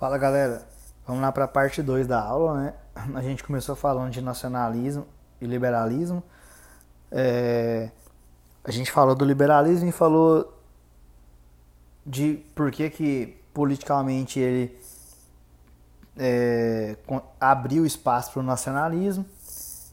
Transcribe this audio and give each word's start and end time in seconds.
Fala 0.00 0.16
galera, 0.16 0.66
vamos 1.06 1.20
lá 1.20 1.30
para 1.30 1.44
a 1.44 1.48
parte 1.48 1.82
2 1.82 2.06
da 2.06 2.18
aula, 2.18 2.58
né? 2.58 2.74
A 3.14 3.20
gente 3.20 3.44
começou 3.44 3.76
falando 3.76 4.10
de 4.10 4.22
nacionalismo 4.22 5.06
e 5.38 5.44
liberalismo. 5.44 6.22
É... 7.12 7.90
A 8.64 8.70
gente 8.70 8.90
falou 8.90 9.14
do 9.14 9.26
liberalismo 9.26 9.90
e 9.90 9.92
falou 9.92 10.58
de 12.06 12.42
por 12.54 12.70
que, 12.70 12.88
que 12.88 13.38
politicamente 13.52 14.40
ele 14.40 14.74
é, 16.16 16.96
abriu 17.38 17.84
espaço 17.84 18.32
para 18.32 18.40
o 18.40 18.42
nacionalismo. 18.42 19.26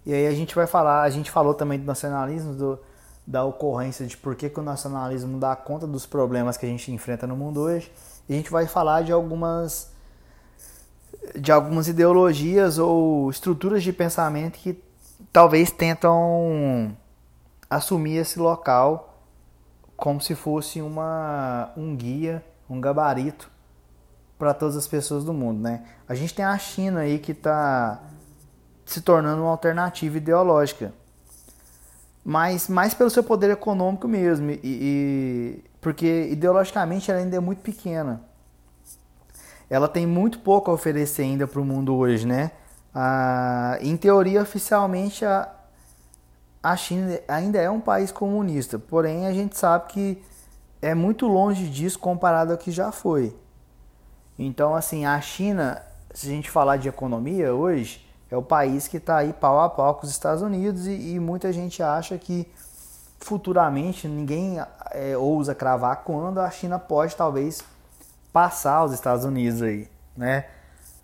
E 0.06 0.14
aí 0.14 0.26
a 0.26 0.32
gente 0.32 0.56
vai 0.56 0.68
falar, 0.68 1.02
a 1.02 1.10
gente 1.10 1.30
falou 1.30 1.54
também 1.54 1.78
do 1.78 1.86
nacionalismo, 1.86 2.54
do, 2.54 2.80
da 3.26 3.44
ocorrência 3.44 4.08
de 4.08 4.16
por 4.16 4.38
que, 4.38 4.50
que 4.50 4.60
o 4.62 4.64
nacionalismo 4.64 5.38
dá 5.38 5.54
conta 5.54 5.86
dos 5.86 6.06
problemas 6.06 6.56
que 6.56 6.66
a 6.66 6.70
gente 6.70 6.94
enfrenta 6.94 7.28
no 7.28 7.36
mundo 7.36 7.60
hoje. 7.60 7.92
E 8.30 8.34
a 8.34 8.38
gente 8.38 8.50
vai 8.50 8.68
falar 8.68 9.04
de 9.04 9.12
algumas 9.12 9.97
de 11.36 11.52
algumas 11.52 11.88
ideologias 11.88 12.78
ou 12.78 13.30
estruturas 13.30 13.84
de 13.84 13.92
pensamento 13.92 14.58
que 14.60 14.82
talvez 15.32 15.72
tentam 15.72 16.96
assumir 17.70 18.18
esse 18.18 18.40
local 18.40 19.24
como 19.96 20.22
se 20.22 20.36
fosse 20.36 20.82
uma, 20.82 21.72
um 21.76 21.96
guia, 21.96 22.44
um 22.70 22.80
gabarito 22.80 23.50
para 24.38 24.54
todas 24.54 24.78
as 24.78 24.88
pessoas 24.88 25.24
do 25.24 25.34
mundo, 25.34 25.60
né? 25.60 25.84
A 26.08 26.14
gente 26.14 26.34
tem 26.34 26.46
a 26.46 26.58
China 26.58 27.00
aí 27.00 27.18
que 27.18 27.32
está 27.32 28.00
se 28.86 29.02
tornando 29.02 29.42
uma 29.42 29.52
alternativa 29.52 30.18
ideológica, 30.18 30.94
mas 32.24 32.70
mais 32.70 32.94
pelo 32.94 33.10
seu 33.10 33.24
poder 33.24 33.50
econômico 33.50 34.08
mesmo, 34.08 34.52
e, 34.52 34.60
e 34.64 35.64
porque 35.82 36.28
ideologicamente 36.30 37.10
ela 37.10 37.20
ainda 37.20 37.36
é 37.36 37.40
muito 37.40 37.62
pequena 37.62 38.27
ela 39.70 39.88
tem 39.88 40.06
muito 40.06 40.40
pouco 40.40 40.72
a 40.72 40.74
oferecer 40.74 41.24
ainda 41.24 41.48
para 41.48 41.60
o 41.60 41.66
mundo 41.66 41.96
hoje, 41.96 42.26
né? 42.26 42.52
Ah, 42.94 43.78
em 43.82 43.96
teoria, 43.98 44.42
oficialmente, 44.42 45.26
a, 45.26 45.50
a 46.64 46.76
China 46.76 47.20
ainda 47.28 47.60
é 47.60 47.70
um 47.70 47.80
país 47.80 48.12
comunista, 48.12 48.80
porém 48.80 49.28
a 49.28 49.34
gente 49.34 49.58
sabe 49.58 49.88
que 49.88 50.24
é 50.82 50.96
muito 50.96 51.28
longe 51.28 51.70
disso 51.70 52.00
comparado 52.00 52.52
ao 52.52 52.58
que 52.58 52.72
já 52.72 52.92
foi. 52.92 53.36
Então, 54.38 54.76
assim, 54.76 55.06
a 55.06 55.20
China, 55.20 55.82
se 56.14 56.28
a 56.28 56.30
gente 56.30 56.50
falar 56.50 56.78
de 56.78 56.88
economia 56.88 57.54
hoje, 57.54 58.08
é 58.30 58.38
o 58.38 58.44
país 58.44 58.88
que 58.88 58.98
está 58.98 59.18
aí 59.18 59.34
pau 59.34 59.60
a 59.60 59.70
pau 59.70 59.96
com 59.96 60.06
os 60.06 60.12
Estados 60.12 60.42
Unidos 60.42 60.86
e, 60.86 61.14
e 61.14 61.20
muita 61.20 61.52
gente 61.52 61.82
acha 61.82 62.18
que 62.18 62.48
futuramente 63.20 64.08
ninguém 64.08 64.58
é, 64.92 65.18
ousa 65.18 65.56
cravar 65.56 66.04
quando 66.04 66.40
a 66.40 66.50
China 66.52 66.78
pode 66.78 67.16
talvez 67.16 67.64
passar 68.38 68.86
os 68.86 68.94
Estados 68.94 69.26
Unidos 69.26 69.64
aí, 69.64 69.90
né? 70.16 70.46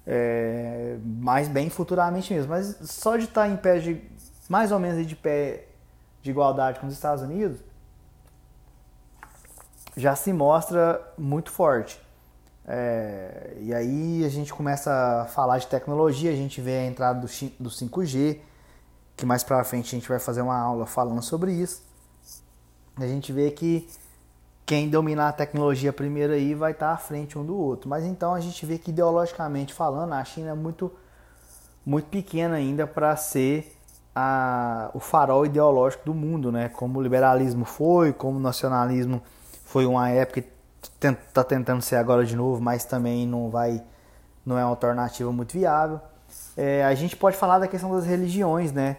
É, 0.05 0.97
mais 1.03 1.47
bem 1.47 1.67
futuramente 1.67 2.31
mesmo. 2.31 2.51
Mas 2.51 2.77
só 2.83 3.17
de 3.17 3.23
estar 3.23 3.49
em 3.49 3.57
pé 3.57 3.79
de 3.79 3.99
mais 4.47 4.71
ou 4.71 4.77
menos 4.77 5.07
de 5.07 5.15
pé 5.15 5.65
de 6.21 6.29
igualdade 6.29 6.79
com 6.79 6.85
os 6.85 6.93
Estados 6.93 7.23
Unidos 7.23 7.59
já 9.97 10.15
se 10.15 10.31
mostra 10.31 11.01
muito 11.17 11.49
forte. 11.49 11.99
É, 12.67 13.57
e 13.59 13.73
aí 13.73 14.23
a 14.23 14.29
gente 14.29 14.53
começa 14.53 15.23
a 15.23 15.25
falar 15.25 15.57
de 15.57 15.65
tecnologia, 15.65 16.31
a 16.31 16.35
gente 16.35 16.61
vê 16.61 16.77
a 16.77 16.85
entrada 16.85 17.19
do, 17.19 17.27
do 17.59 17.69
5G, 17.71 18.41
que 19.17 19.25
mais 19.25 19.43
pra 19.43 19.63
frente 19.63 19.87
a 19.87 19.99
gente 19.99 20.07
vai 20.07 20.19
fazer 20.19 20.43
uma 20.43 20.55
aula 20.55 20.85
falando 20.85 21.23
sobre 21.23 21.51
isso. 21.51 21.81
A 22.95 23.07
gente 23.07 23.33
vê 23.33 23.49
que 23.49 23.89
quem 24.65 24.89
dominar 24.89 25.29
a 25.29 25.33
tecnologia 25.33 25.91
primeiro 25.91 26.33
aí 26.33 26.53
vai 26.55 26.71
estar 26.71 26.91
à 26.91 26.97
frente 26.97 27.37
um 27.37 27.45
do 27.45 27.57
outro. 27.57 27.89
Mas 27.89 28.05
então 28.05 28.33
a 28.33 28.39
gente 28.39 28.65
vê 28.65 28.77
que 28.77 28.91
ideologicamente 28.91 29.73
falando, 29.73 30.13
a 30.13 30.23
China 30.23 30.51
é 30.51 30.53
muito, 30.53 30.91
muito 31.85 32.05
pequena 32.05 32.55
ainda 32.55 32.87
para 32.87 33.15
ser 33.15 33.77
a, 34.15 34.89
o 34.93 34.99
farol 34.99 35.45
ideológico 35.45 36.05
do 36.05 36.13
mundo, 36.13 36.51
né? 36.51 36.69
Como 36.69 36.99
o 36.99 37.01
liberalismo 37.01 37.65
foi, 37.65 38.13
como 38.13 38.37
o 38.37 38.41
nacionalismo 38.41 39.21
foi 39.65 39.85
uma 39.85 40.09
época 40.09 40.41
que 40.41 41.07
está 41.07 41.43
tentando 41.43 41.81
ser 41.81 41.97
agora 41.97 42.25
de 42.25 42.35
novo, 42.35 42.61
mas 42.61 42.85
também 42.85 43.27
não 43.27 43.49
vai, 43.49 43.83
não 44.45 44.57
é 44.57 44.63
uma 44.63 44.69
alternativa 44.69 45.31
muito 45.31 45.53
viável. 45.53 45.99
É, 46.55 46.85
a 46.85 46.93
gente 46.95 47.15
pode 47.15 47.35
falar 47.35 47.59
da 47.59 47.67
questão 47.67 47.91
das 47.91 48.05
religiões, 48.05 48.71
né? 48.71 48.97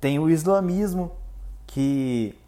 Tem 0.00 0.18
o 0.18 0.30
islamismo 0.30 1.10
que 1.66 2.38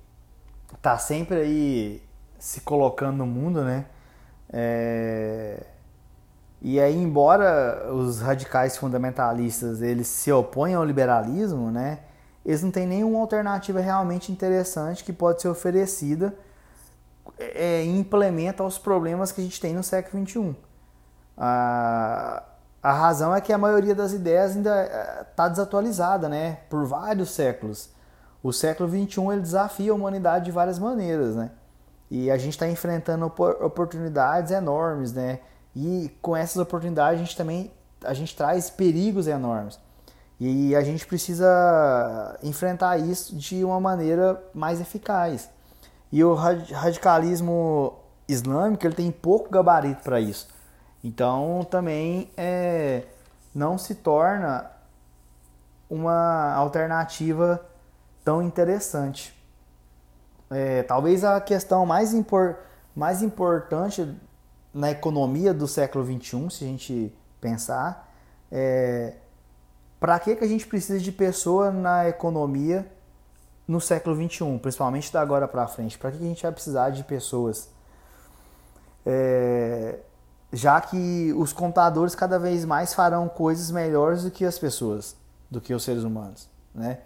está 0.75 0.97
sempre 0.97 1.37
aí 1.37 2.10
se 2.41 2.63
colocando 2.63 3.19
no 3.19 3.27
mundo, 3.27 3.63
né? 3.63 3.85
É... 4.53 5.63
E 6.63 6.81
aí, 6.81 6.97
embora 6.97 7.93
os 7.93 8.21
radicais 8.21 8.77
fundamentalistas 8.77 9.81
eles 9.81 10.09
se 10.09 10.33
oponham 10.33 10.81
ao 10.81 10.87
liberalismo, 10.87 11.71
né? 11.71 12.01
Eles 12.45 12.63
não 12.63 12.71
têm 12.71 12.87
nenhuma 12.87 13.21
alternativa 13.21 13.81
realmente 13.81 14.33
interessante 14.33 15.05
que 15.05 15.13
pode 15.13 15.41
ser 15.43 15.49
oferecida 15.49 16.35
é, 17.39 17.85
e 17.85 17.99
implementa 17.99 18.65
os 18.65 18.79
problemas 18.79 19.31
que 19.33 19.41
a 19.41 19.45
gente 19.45 19.61
tem 19.61 19.75
no 19.75 19.83
século 19.83 20.27
XXI. 20.27 20.57
A, 21.37 22.43
a 22.83 22.93
razão 22.93 23.35
é 23.35 23.41
que 23.41 23.53
a 23.53 23.59
maioria 23.59 23.95
das 23.95 24.13
ideias 24.13 24.57
ainda 24.57 25.27
está 25.31 25.45
é, 25.47 25.49
desatualizada, 25.51 26.29
né? 26.29 26.59
Por 26.71 26.87
vários 26.87 27.31
séculos. 27.31 27.91
O 28.43 28.53
século 28.53 28.89
XXI 28.89 29.21
ele 29.33 29.43
desafia 29.43 29.93
a 29.93 29.95
humanidade 29.95 30.47
de 30.47 30.51
várias 30.51 30.79
maneiras, 30.79 31.37
né? 31.37 31.51
E 32.11 32.31
a 32.31 32.37
gente 32.37 32.55
está 32.55 32.69
enfrentando 32.69 33.25
oportunidades 33.27 34.51
enormes, 34.51 35.13
né? 35.13 35.39
E 35.75 36.11
com 36.21 36.37
essas 36.37 36.57
oportunidades 36.57 37.21
a 37.21 37.25
gente 37.25 37.37
também 37.37 37.71
a 38.05 38.15
gente 38.15 38.35
traz 38.35 38.69
perigos 38.71 39.27
enormes. 39.27 39.79
E 40.39 40.75
a 40.75 40.83
gente 40.83 41.07
precisa 41.07 42.39
enfrentar 42.43 42.97
isso 42.97 43.37
de 43.37 43.63
uma 43.63 43.79
maneira 43.79 44.43
mais 44.55 44.81
eficaz. 44.81 45.51
E 46.11 46.25
o 46.25 46.35
radicalismo 46.35 47.95
islâmico 48.27 48.87
ele 48.87 48.95
tem 48.95 49.11
pouco 49.13 49.51
gabarito 49.51 50.03
para 50.03 50.19
isso. 50.19 50.49
Então 51.05 51.65
também 51.71 52.31
é, 52.37 53.05
não 53.55 53.77
se 53.77 53.95
torna 53.95 54.71
uma 55.89 56.55
alternativa 56.55 57.65
tão 58.25 58.43
interessante. 58.43 59.39
É, 60.51 60.83
talvez 60.83 61.25
a 61.25 61.41
questão 61.41 61.87
mais, 61.87 62.13
impor, 62.13 62.57
mais 62.95 63.23
importante 63.23 64.15
na 64.75 64.91
economia 64.91 65.55
do 65.55 65.69
século 65.69 66.05
XXI, 66.05 66.51
se 66.51 66.65
a 66.65 66.67
gente 66.67 67.15
pensar, 67.41 68.13
é 68.51 69.15
para 70.01 70.19
que, 70.19 70.35
que 70.35 70.43
a 70.43 70.49
gente 70.49 70.67
precisa 70.67 70.99
de 70.99 71.13
pessoa 71.13 71.71
na 71.71 72.09
economia 72.09 72.91
no 73.69 73.79
século 73.81 74.17
XXI, 74.17 74.59
principalmente 74.59 75.13
da 75.13 75.21
agora 75.21 75.47
para 75.47 75.69
frente? 75.69 75.99
Para 75.99 76.11
que, 76.11 76.17
que 76.17 76.25
a 76.25 76.27
gente 76.27 76.43
vai 76.43 76.51
precisar 76.51 76.89
de 76.89 77.05
pessoas? 77.05 77.69
É, 79.05 79.99
já 80.51 80.81
que 80.81 81.35
os 81.37 81.53
computadores 81.53 82.15
cada 82.15 82.39
vez 82.39 82.65
mais 82.65 82.95
farão 82.95 83.29
coisas 83.29 83.71
melhores 83.71 84.25
do 84.25 84.31
que 84.31 84.45
as 84.45 84.59
pessoas, 84.59 85.15
do 85.51 85.61
que 85.61 85.75
os 85.75 85.85
seres 85.85 86.03
humanos, 86.03 86.49
né? 86.75 87.01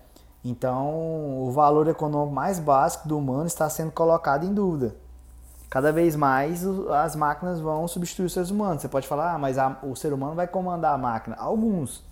Então, 0.45 1.43
o 1.43 1.51
valor 1.51 1.89
econômico 1.89 2.35
mais 2.35 2.59
básico 2.59 3.09
do 3.09 3.17
humano 3.17 3.47
está 3.47 3.69
sendo 3.71 3.91
colocado 3.91 4.45
em 4.45 4.53
dúvida. 4.53 4.95
Cada 5.71 5.91
vez 5.91 6.15
mais 6.15 6.65
as 6.65 7.17
máquinas 7.17 7.59
vão 7.59 7.89
substituir 7.89 8.27
os 8.27 8.33
seres 8.33 8.51
humanos. 8.51 8.83
Você 8.83 8.89
pode 8.89 9.09
falar, 9.09 9.35
ah, 9.35 9.39
mas 9.39 9.59
a, 9.59 9.79
o 9.83 9.97
ser 9.97 10.13
humano 10.13 10.35
vai 10.35 10.47
comandar 10.47 10.95
a 10.95 10.99
máquina. 10.99 11.35
Alguns. 11.37 12.05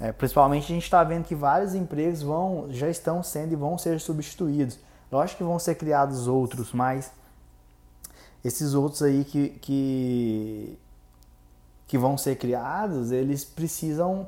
É, 0.00 0.12
principalmente 0.12 0.64
a 0.64 0.74
gente 0.74 0.84
está 0.84 1.02
vendo 1.02 1.24
que 1.24 1.34
vários 1.34 1.74
empregos 1.74 2.22
vão, 2.22 2.66
já 2.70 2.88
estão 2.88 3.22
sendo 3.22 3.52
e 3.52 3.56
vão 3.56 3.78
ser 3.78 4.00
substituídos. 4.00 4.78
Lógico 5.10 5.38
que 5.38 5.44
vão 5.44 5.58
ser 5.58 5.76
criados 5.76 6.28
outros, 6.28 6.72
mas 6.72 7.10
esses 8.44 8.74
outros 8.74 9.02
aí 9.02 9.24
que, 9.24 9.48
que, 9.48 10.78
que 11.86 11.98
vão 11.98 12.18
ser 12.18 12.36
criados, 12.36 13.10
eles 13.10 13.44
precisam 13.44 14.26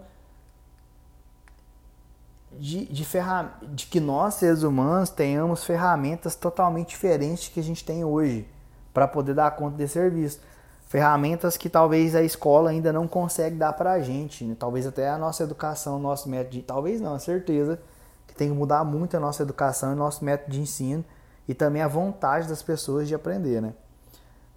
de, 2.58 2.87
de, 2.87 3.05
ferram 3.05 3.50
de 3.62 3.87
que 3.87 4.00
nós, 4.00 4.35
seres 4.35 4.62
humanos, 4.62 5.11
tenhamos 5.11 5.64
ferramentas 5.64 6.35
totalmente 6.35 6.91
diferentes 6.91 7.49
que 7.49 7.61
a 7.61 7.62
gente 7.62 7.85
tem 7.85 8.05
hoje 8.05 8.47
para 8.93 9.06
poder 9.06 9.35
dar 9.35 9.50
conta 9.52 9.76
desse 9.76 9.94
serviço. 9.94 10.41
Ferramentas 10.88 11.56
que 11.56 11.69
talvez 11.69 12.17
a 12.17 12.23
escola 12.23 12.70
ainda 12.70 12.93
não 12.93 13.06
consegue 13.06 13.55
dar 13.55 13.73
para 13.75 13.93
a 13.93 14.00
gente, 14.00 14.44
né? 14.44 14.56
talvez 14.58 14.87
até 14.87 15.08
a 15.08 15.17
nossa 15.17 15.44
educação, 15.44 16.00
nosso 16.00 16.29
método 16.29 16.50
de. 16.50 16.62
Talvez 16.62 17.00
não, 17.00 17.14
é 17.14 17.19
certeza 17.20 17.81
que 18.26 18.35
tem 18.35 18.49
que 18.49 18.55
mudar 18.55 18.82
muito 18.82 19.17
a 19.17 19.20
nossa 19.20 19.43
educação 19.43 19.93
e 19.93 19.94
nosso 19.94 20.25
método 20.25 20.50
de 20.50 20.61
ensino 20.61 21.05
e 21.46 21.55
também 21.55 21.81
a 21.81 21.87
vontade 21.87 22.49
das 22.49 22.61
pessoas 22.62 23.06
de 23.06 23.14
aprender, 23.14 23.62
né? 23.62 23.73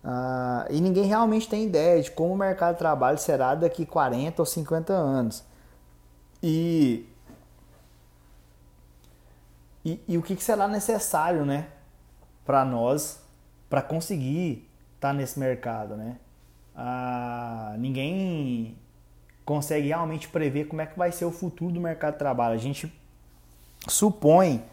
Ah, 0.03 0.65
e 0.69 0.81
ninguém 0.81 1.05
realmente 1.05 1.47
tem 1.47 1.65
ideia 1.65 2.01
de 2.01 2.11
como 2.11 2.33
o 2.33 2.37
mercado 2.37 2.73
de 2.73 2.79
trabalho 2.79 3.17
será 3.17 3.55
daqui 3.55 3.85
40 3.85 4.41
ou 4.41 4.45
50 4.45 4.91
anos. 4.91 5.43
E 6.41 7.07
e, 9.85 10.01
e 10.07 10.17
o 10.17 10.21
que, 10.21 10.35
que 10.35 10.43
será 10.43 10.67
necessário, 10.67 11.45
né, 11.45 11.67
para 12.45 12.63
nós, 12.65 13.21
para 13.69 13.81
conseguir 13.81 14.69
estar 14.95 15.09
tá 15.09 15.13
nesse 15.13 15.39
mercado, 15.39 15.95
né? 15.95 16.17
ah, 16.75 17.75
ninguém 17.77 18.77
consegue 19.45 19.87
realmente 19.87 20.27
prever 20.27 20.65
como 20.65 20.81
é 20.81 20.85
que 20.85 20.97
vai 20.97 21.11
ser 21.11 21.25
o 21.25 21.31
futuro 21.31 21.73
do 21.73 21.81
mercado 21.81 22.13
de 22.13 22.19
trabalho. 22.19 22.55
A 22.55 22.57
gente 22.57 22.91
supõe 23.87 24.63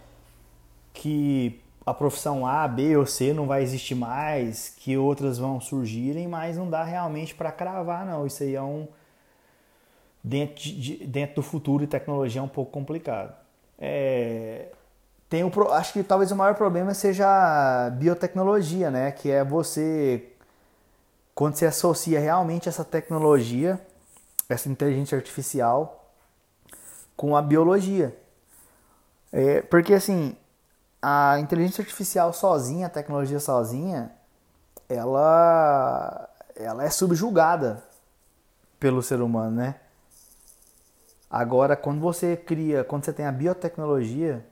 que 0.92 1.60
a 1.84 1.92
profissão 1.92 2.46
A, 2.46 2.66
B 2.68 2.96
ou 2.96 3.06
C 3.06 3.32
não 3.32 3.46
vai 3.46 3.62
existir 3.62 3.94
mais, 3.94 4.68
que 4.76 4.96
outras 4.96 5.38
vão 5.38 5.60
surgirem, 5.60 6.28
mas 6.28 6.56
não 6.56 6.70
dá 6.70 6.84
realmente 6.84 7.34
para 7.34 7.50
cravar, 7.50 8.06
não. 8.06 8.26
Isso 8.26 8.42
aí 8.42 8.54
é 8.54 8.62
um. 8.62 8.86
Dentro, 10.22 10.56
de, 10.56 11.06
dentro 11.06 11.36
do 11.36 11.42
futuro 11.42 11.82
e 11.82 11.86
tecnologia 11.86 12.40
é 12.40 12.44
um 12.44 12.48
pouco 12.48 12.70
complicado. 12.70 13.34
É, 13.78 14.68
tem 15.30 15.44
o, 15.44 15.72
acho 15.72 15.92
que 15.92 16.02
talvez 16.02 16.32
o 16.32 16.36
maior 16.36 16.56
problema 16.56 16.92
seja 16.92 17.24
a 17.86 17.88
biotecnologia, 17.90 18.90
né? 18.90 19.12
Que 19.12 19.30
é 19.30 19.44
você. 19.44 20.32
Quando 21.32 21.54
você 21.54 21.66
associa 21.66 22.18
realmente 22.18 22.68
essa 22.68 22.84
tecnologia, 22.84 23.80
essa 24.48 24.68
inteligência 24.68 25.16
artificial, 25.16 26.12
com 27.16 27.36
a 27.36 27.40
biologia. 27.40 28.14
É, 29.32 29.62
porque 29.62 29.94
assim, 29.94 30.36
a 31.00 31.38
inteligência 31.38 31.82
artificial 31.82 32.32
sozinha, 32.32 32.88
a 32.88 32.90
tecnologia 32.90 33.38
sozinha, 33.38 34.10
ela, 34.88 36.28
ela 36.56 36.84
é 36.84 36.90
subjugada 36.90 37.84
pelo 38.80 39.00
ser 39.00 39.20
humano, 39.20 39.52
né? 39.52 39.76
Agora, 41.30 41.76
quando 41.76 42.00
você 42.00 42.36
cria, 42.36 42.82
quando 42.82 43.04
você 43.04 43.12
tem 43.12 43.26
a 43.26 43.30
biotecnologia, 43.30 44.44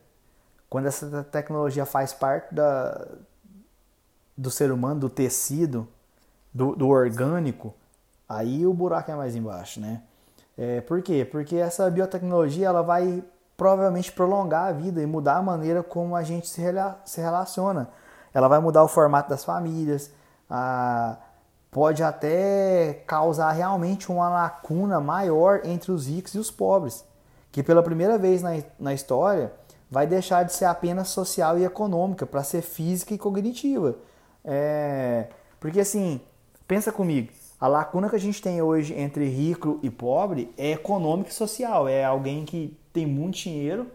quando 0.68 0.86
essa 0.86 1.24
tecnologia 1.24 1.86
faz 1.86 2.12
parte 2.12 2.54
da, 2.54 3.06
do 4.36 4.50
ser 4.50 4.70
humano, 4.70 5.00
do 5.00 5.08
tecido, 5.08 5.88
do, 6.52 6.76
do 6.76 6.88
orgânico, 6.88 7.74
aí 8.28 8.66
o 8.66 8.74
buraco 8.74 9.10
é 9.10 9.14
mais 9.14 9.34
embaixo, 9.34 9.80
né? 9.80 10.02
É, 10.56 10.80
por 10.80 11.00
quê? 11.02 11.26
Porque 11.30 11.56
essa 11.56 11.88
biotecnologia 11.90 12.66
ela 12.66 12.82
vai 12.82 13.22
provavelmente 13.56 14.12
prolongar 14.12 14.68
a 14.68 14.72
vida 14.72 15.00
e 15.00 15.06
mudar 15.06 15.36
a 15.36 15.42
maneira 15.42 15.82
como 15.82 16.14
a 16.14 16.22
gente 16.22 16.48
se, 16.48 16.60
rela 16.60 17.00
se 17.04 17.20
relaciona. 17.20 17.88
Ela 18.34 18.48
vai 18.48 18.60
mudar 18.60 18.84
o 18.84 18.88
formato 18.88 19.30
das 19.30 19.44
famílias, 19.44 20.12
a, 20.50 21.16
pode 21.70 22.02
até 22.02 23.04
causar 23.06 23.52
realmente 23.52 24.10
uma 24.10 24.28
lacuna 24.28 25.00
maior 25.00 25.60
entre 25.64 25.92
os 25.92 26.06
ricos 26.06 26.34
e 26.34 26.38
os 26.38 26.50
pobres, 26.50 27.04
que 27.50 27.62
pela 27.62 27.82
primeira 27.82 28.18
vez 28.18 28.42
na, 28.42 28.50
na 28.78 28.92
história 28.92 29.52
vai 29.90 30.06
deixar 30.06 30.42
de 30.42 30.52
ser 30.52 30.66
apenas 30.66 31.08
social 31.08 31.58
e 31.58 31.64
econômica 31.64 32.26
para 32.26 32.42
ser 32.42 32.62
física 32.62 33.14
e 33.14 33.18
cognitiva. 33.18 33.96
É, 34.44 35.28
porque 35.58 35.80
assim, 35.80 36.20
pensa 36.66 36.92
comigo, 36.92 37.30
a 37.60 37.66
lacuna 37.66 38.08
que 38.08 38.16
a 38.16 38.20
gente 38.20 38.40
tem 38.40 38.62
hoje 38.62 38.94
entre 38.94 39.28
rico 39.28 39.80
e 39.82 39.90
pobre 39.90 40.52
é 40.56 40.72
econômica 40.72 41.30
e 41.30 41.34
social. 41.34 41.88
É 41.88 42.04
alguém 42.04 42.44
que 42.44 42.76
tem 42.92 43.04
muito 43.04 43.38
dinheiro 43.38 43.88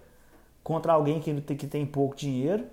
contra 0.63 0.93
alguém 0.93 1.19
que 1.21 1.33
tem, 1.41 1.57
que 1.57 1.67
tem 1.67 1.85
pouco 1.85 2.15
dinheiro. 2.15 2.65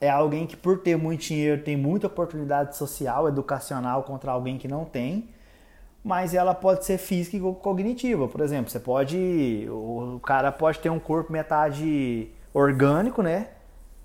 É 0.00 0.10
alguém 0.10 0.46
que, 0.46 0.56
por 0.56 0.78
ter 0.80 0.96
muito 0.96 1.22
dinheiro, 1.22 1.62
tem 1.62 1.76
muita 1.76 2.06
oportunidade 2.06 2.76
social, 2.76 3.26
educacional 3.26 4.02
contra 4.02 4.30
alguém 4.30 4.58
que 4.58 4.68
não 4.68 4.84
tem. 4.84 5.28
Mas 6.06 6.34
ela 6.34 6.54
pode 6.54 6.84
ser 6.84 6.98
física 6.98 7.36
e 7.36 7.40
cognitiva. 7.40 8.28
Por 8.28 8.40
exemplo, 8.40 8.70
você 8.70 8.78
pode. 8.78 9.66
O 9.68 10.20
cara 10.24 10.52
pode 10.52 10.78
ter 10.78 10.88
um 10.88 11.00
corpo 11.00 11.32
metade 11.32 12.30
orgânico, 12.54 13.22
né? 13.22 13.48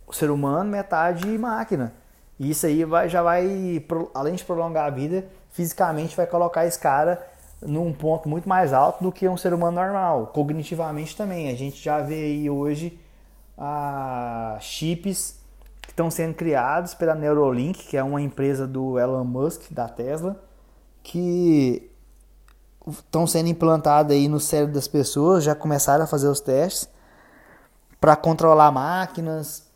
O 0.07 0.11
ser 0.11 0.31
humano, 0.31 0.71
metade 0.71 1.27
máquina. 1.37 1.93
E 2.39 2.49
isso 2.49 2.65
aí 2.65 2.83
vai, 2.83 3.07
já 3.07 3.21
vai, 3.21 3.85
além 4.15 4.33
de 4.33 4.43
prolongar 4.43 4.87
a 4.87 4.89
vida, 4.89 5.27
fisicamente 5.51 6.17
vai 6.17 6.25
colocar 6.25 6.65
esse 6.65 6.79
cara 6.79 7.21
num 7.61 7.93
ponto 7.93 8.27
muito 8.27 8.49
mais 8.49 8.73
alto 8.73 9.03
do 9.03 9.11
que 9.11 9.29
um 9.29 9.37
ser 9.37 9.53
humano 9.53 9.79
normal. 9.79 10.31
Cognitivamente 10.33 11.15
também. 11.15 11.51
A 11.51 11.55
gente 11.55 11.83
já 11.83 11.99
vê 11.99 12.15
aí 12.15 12.49
hoje 12.49 12.99
ah, 13.55 14.57
chips 14.59 15.39
que 15.83 15.89
estão 15.89 16.09
sendo 16.09 16.33
criados 16.33 16.95
pela 16.95 17.13
Neuralink, 17.13 17.85
que 17.85 17.95
é 17.95 18.01
uma 18.03 18.19
empresa 18.19 18.65
do 18.65 18.97
Elon 18.97 19.23
Musk, 19.23 19.71
da 19.71 19.87
Tesla, 19.87 20.43
que 21.03 21.90
estão 22.87 23.27
sendo 23.27 23.47
implantados 23.47 24.11
aí 24.13 24.27
no 24.27 24.39
cérebro 24.39 24.73
das 24.73 24.87
pessoas, 24.87 25.43
já 25.43 25.53
começaram 25.53 26.03
a 26.03 26.07
fazer 26.07 26.27
os 26.27 26.39
testes 26.39 26.89
para 27.99 28.15
controlar 28.15 28.71
máquinas, 28.71 29.69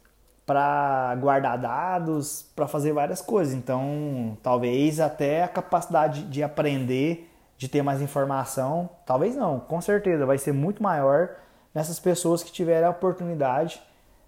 para 0.45 1.15
guardar 1.15 1.57
dados, 1.57 2.45
para 2.55 2.67
fazer 2.67 2.93
várias 2.93 3.21
coisas. 3.21 3.53
Então, 3.53 4.37
talvez 4.41 4.99
até 4.99 5.43
a 5.43 5.47
capacidade 5.47 6.23
de 6.23 6.43
aprender, 6.43 7.31
de 7.57 7.67
ter 7.67 7.81
mais 7.81 8.01
informação, 8.01 8.89
talvez 9.05 9.35
não, 9.35 9.59
com 9.59 9.79
certeza 9.81 10.25
vai 10.25 10.37
ser 10.37 10.51
muito 10.51 10.81
maior 10.81 11.29
nessas 11.73 11.99
pessoas 11.99 12.41
que 12.41 12.51
tiverem 12.51 12.87
a 12.87 12.89
oportunidade 12.89 13.81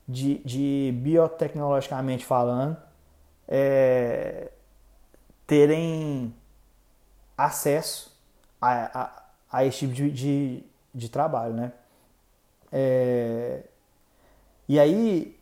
de, 0.08 0.40
de 0.46 0.94
biotecnologicamente 1.02 2.26
falando, 2.26 2.78
é, 3.48 4.52
terem 5.46 6.34
acesso 7.38 8.17
a, 8.62 9.24
a, 9.52 9.66
esse 9.66 9.80
tipo 9.80 9.94
de, 9.94 10.12
de, 10.12 10.64
de 10.94 11.10
trabalho, 11.10 11.54
né? 11.54 11.72
É, 12.72 13.64
e 14.68 14.80
aí, 14.80 15.38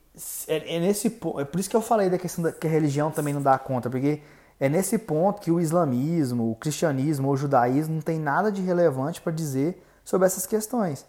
é, 0.47 0.75
é 0.75 0.79
nesse 0.79 1.07
é 1.07 1.45
por 1.45 1.59
isso 1.59 1.69
que 1.69 1.75
eu 1.75 1.81
falei 1.81 2.09
da 2.09 2.17
questão 2.17 2.43
da 2.43 2.51
que 2.51 2.67
a 2.67 2.69
religião 2.69 3.11
também 3.11 3.33
não 3.33 3.41
dá 3.41 3.57
conta, 3.57 3.89
porque 3.89 4.21
é 4.59 4.69
nesse 4.69 4.97
ponto 4.97 5.41
que 5.41 5.51
o 5.51 5.59
islamismo, 5.59 6.51
o 6.51 6.55
cristianismo 6.55 7.27
ou 7.27 7.33
o 7.33 7.37
judaísmo 7.37 7.95
não 7.95 8.01
tem 8.01 8.19
nada 8.19 8.51
de 8.51 8.61
relevante 8.61 9.21
para 9.21 9.31
dizer 9.31 9.83
sobre 10.03 10.27
essas 10.27 10.45
questões. 10.45 11.05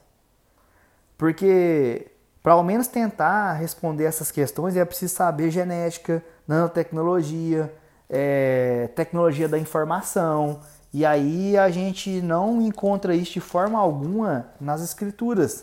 Porque 1.16 2.10
para 2.42 2.54
ao 2.54 2.62
menos 2.62 2.86
tentar 2.86 3.54
responder 3.54 4.04
essas 4.04 4.30
questões 4.30 4.76
é 4.76 4.84
preciso 4.84 5.14
saber 5.14 5.50
genética, 5.50 6.22
nanotecnologia, 6.46 7.72
é, 8.08 8.88
tecnologia 8.94 9.48
da 9.48 9.58
informação. 9.58 10.60
E 10.96 11.04
aí 11.04 11.58
a 11.58 11.68
gente 11.68 12.22
não 12.22 12.62
encontra 12.62 13.14
isso 13.14 13.34
de 13.34 13.40
forma 13.40 13.78
alguma 13.78 14.46
nas 14.58 14.80
escrituras 14.80 15.62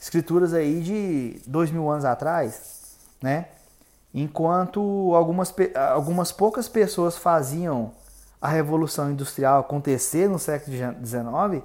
escrituras 0.00 0.54
aí 0.54 0.80
de 0.80 1.42
dois 1.44 1.72
mil 1.72 1.90
anos 1.90 2.04
atrás, 2.04 2.96
né? 3.20 3.46
Enquanto 4.14 4.80
algumas, 5.12 5.52
algumas 5.92 6.30
poucas 6.30 6.68
pessoas 6.68 7.18
faziam 7.18 7.90
a 8.40 8.46
Revolução 8.46 9.10
Industrial 9.10 9.58
acontecer 9.58 10.28
no 10.28 10.38
século 10.38 10.76
XIX, 11.04 11.64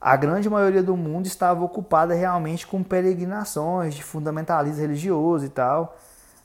a 0.00 0.16
grande 0.16 0.50
maioria 0.50 0.82
do 0.82 0.96
mundo 0.96 1.26
estava 1.26 1.64
ocupada 1.64 2.12
realmente 2.12 2.66
com 2.66 2.82
peregrinações 2.82 3.94
de 3.94 4.02
fundamentalismo 4.02 4.80
religioso 4.80 5.44
e 5.44 5.48
tal. 5.48 5.96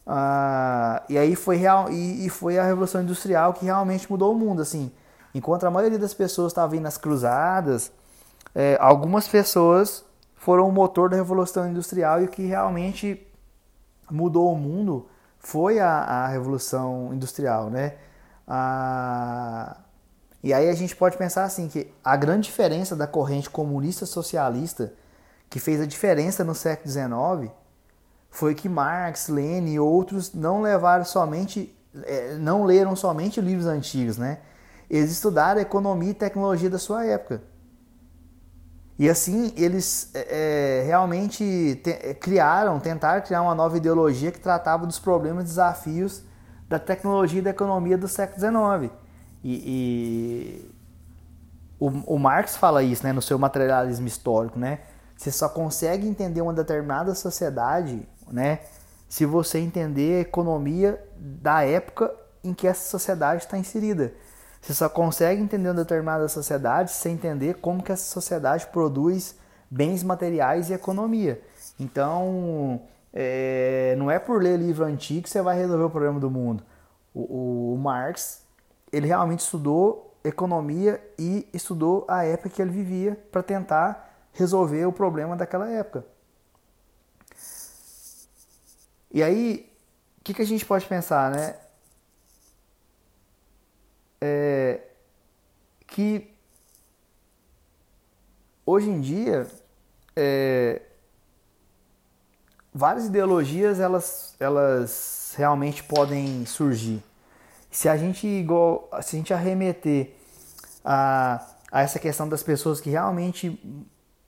Ah, 0.06 1.02
e 1.10 1.18
aí 1.18 1.36
foi, 1.36 1.56
real, 1.56 1.90
e, 1.90 2.28
e, 2.28 2.30
foi 2.30 2.60
a 2.60 2.64
Revolução 2.64 3.02
Industrial 3.02 3.52
que 3.52 3.66
realmente 3.66 4.10
mudou 4.12 4.32
o 4.32 4.38
mundo. 4.38 4.62
assim 4.62 4.92
Enquanto 5.34 5.66
a 5.66 5.72
maioria 5.72 6.00
das 6.00 6.14
pessoas 6.14 6.52
estava 6.52 6.76
indo 6.76 6.84
nas 6.84 6.98
cruzadas, 6.98 7.92
é, 8.54 8.78
algumas 8.80 9.28
pessoas 9.28 10.04
foram 10.36 10.68
o 10.68 10.72
motor 10.72 11.10
da 11.10 11.16
Revolução 11.16 11.70
Industrial 11.70 12.22
e 12.22 12.26
o 12.26 12.28
que 12.28 12.46
realmente 12.46 13.26
mudou 14.10 14.52
o 14.52 14.58
mundo 14.58 15.08
foi 15.40 15.80
a, 15.80 15.90
a 15.90 16.28
Revolução 16.28 17.14
Industrial, 17.14 17.70
né? 17.70 17.96
A... 18.48 19.78
E 20.44 20.54
aí 20.54 20.70
a 20.70 20.74
gente 20.74 20.96
pode 20.96 21.18
pensar 21.18 21.44
assim 21.44 21.68
que 21.68 21.94
a 22.04 22.16
grande 22.16 22.48
diferença 22.48 22.96
da 22.96 23.08
corrente 23.08 23.50
comunista 23.50 24.06
socialista 24.06 24.94
que 25.50 25.60
fez 25.60 25.80
a 25.80 25.86
diferença 25.86 26.44
no 26.44 26.56
século 26.56 26.92
XIX 26.92 27.54
foi 28.30 28.56
que 28.56 28.68
Marx, 28.68 29.28
Lenin 29.28 29.74
e 29.74 29.80
outros 29.80 30.34
não 30.34 30.62
levaram 30.62 31.06
somente, 31.06 31.76
é, 32.04 32.36
não 32.36 32.64
leram 32.64 32.96
somente 32.96 33.40
livros 33.42 33.68
antigos, 33.68 34.18
né? 34.18 34.40
Eles 34.92 35.10
estudaram 35.10 35.62
economia 35.62 36.12
e 36.12 36.14
tecnologia 36.14 36.70
da 36.70 36.78
sua 36.78 37.06
época. 37.06 37.42
E 39.00 39.10
assim 39.10 39.54
eles 39.56 40.12
é, 40.14 40.82
é, 40.82 40.84
realmente 40.86 41.80
te, 41.82 41.92
é, 41.92 42.14
criaram, 42.14 42.78
tentaram 42.78 43.22
criar 43.22 43.42
uma 43.42 43.56
nova 43.56 43.78
ideologia 43.78 44.34
que 44.34 44.40
tratava 44.40 44.86
dos 44.86 45.00
problemas 45.00 45.46
e 45.46 45.48
desafios 45.48 46.24
da 46.68 46.78
tecnologia 46.78 47.40
e 47.40 47.42
da 47.42 47.52
economia 47.52 47.98
do 47.98 48.06
século 48.10 48.38
XIX. 48.38 48.94
E, 49.42 49.54
e 49.66 50.72
o, 51.80 52.16
o, 52.16 52.20
Marx 52.20 52.58
fala 52.58 52.84
isso 52.84 53.06
né, 53.06 53.14
no 53.14 53.22
seu 53.22 53.40
materialismo 53.40 54.06
histórico. 54.06 54.60
Né? 54.60 54.80
Você 55.16 55.32
só 55.32 55.48
consegue 55.48 56.06
entender 56.06 56.42
uma 56.42 56.54
determinada 56.54 57.16
sociedade 57.16 58.06
né, 58.30 58.60
se 59.08 59.26
você 59.26 59.58
entender 59.58 60.18
a 60.18 60.20
economia 60.20 61.02
da 61.18 61.64
época 61.64 62.14
em 62.44 62.54
que 62.54 62.68
essa 62.68 62.90
sociedade 62.90 63.44
está 63.46 63.58
inserida. 63.58 64.14
Você 64.62 64.74
só 64.76 64.88
consegue 64.88 65.42
entender 65.42 65.70
uma 65.70 65.76
determinada 65.76 66.28
sociedade 66.28 66.92
sem 66.92 67.16
entender 67.16 67.56
como 67.56 67.82
que 67.82 67.92
essa 67.92 68.06
sociedade 68.06 68.68
produz 68.68 69.36
bens 69.70 70.04
materiais 70.04 70.70
e 70.70 70.74
economia. 70.74 71.42
Então, 71.80 72.82
é, 73.12 73.96
não 73.98 74.12
é 74.12 74.20
por 74.20 74.42
ler 74.42 74.60
livro 74.60 74.86
antigo 74.86 75.24
que 75.24 75.30
você 75.30 75.42
vai 75.42 75.58
resolver 75.58 75.84
o 75.84 75.90
problema 75.90 76.20
do 76.20 76.30
mundo. 76.30 76.64
O, 77.14 77.22
o, 77.22 77.74
o 77.74 77.78
Marx, 77.78 78.44
ele 78.92 79.08
realmente 79.08 79.40
estudou 79.40 80.16
economia 80.24 81.02
e 81.18 81.48
estudou 81.52 82.06
a 82.08 82.24
época 82.24 82.50
que 82.50 82.62
ele 82.62 82.72
vivia 82.72 83.18
para 83.32 83.42
tentar 83.42 84.30
resolver 84.34 84.86
o 84.86 84.92
problema 84.92 85.36
daquela 85.36 85.68
época. 85.70 86.06
E 89.12 89.22
aí, 89.22 89.70
o 90.20 90.24
que, 90.24 90.34
que 90.34 90.42
a 90.42 90.46
gente 90.46 90.66
pode 90.66 90.86
pensar, 90.86 91.32
né? 91.32 91.56
É, 94.22 94.82
que 95.88 96.32
hoje 98.66 98.90
em 98.90 99.02
dia 99.02 99.48
é, 100.16 100.82
várias 102.74 103.06
ideologias 103.06 103.80
elas, 103.80 104.36
elas 104.40 105.34
realmente 105.38 105.84
podem 105.84 106.46
surgir. 106.46 107.04
Se 107.70 107.88
a 107.90 107.98
gente 107.98 108.28
igual, 108.28 108.90
se 109.02 109.16
a 109.16 109.20
gente 109.20 109.34
arremeter 109.34 110.16
a, 110.84 111.46
a 111.72 111.82
essa 111.82 112.00
questão 112.00 112.28
das 112.28 112.44
pessoas 112.44 112.82
que 112.82 112.90
realmente 112.90 113.60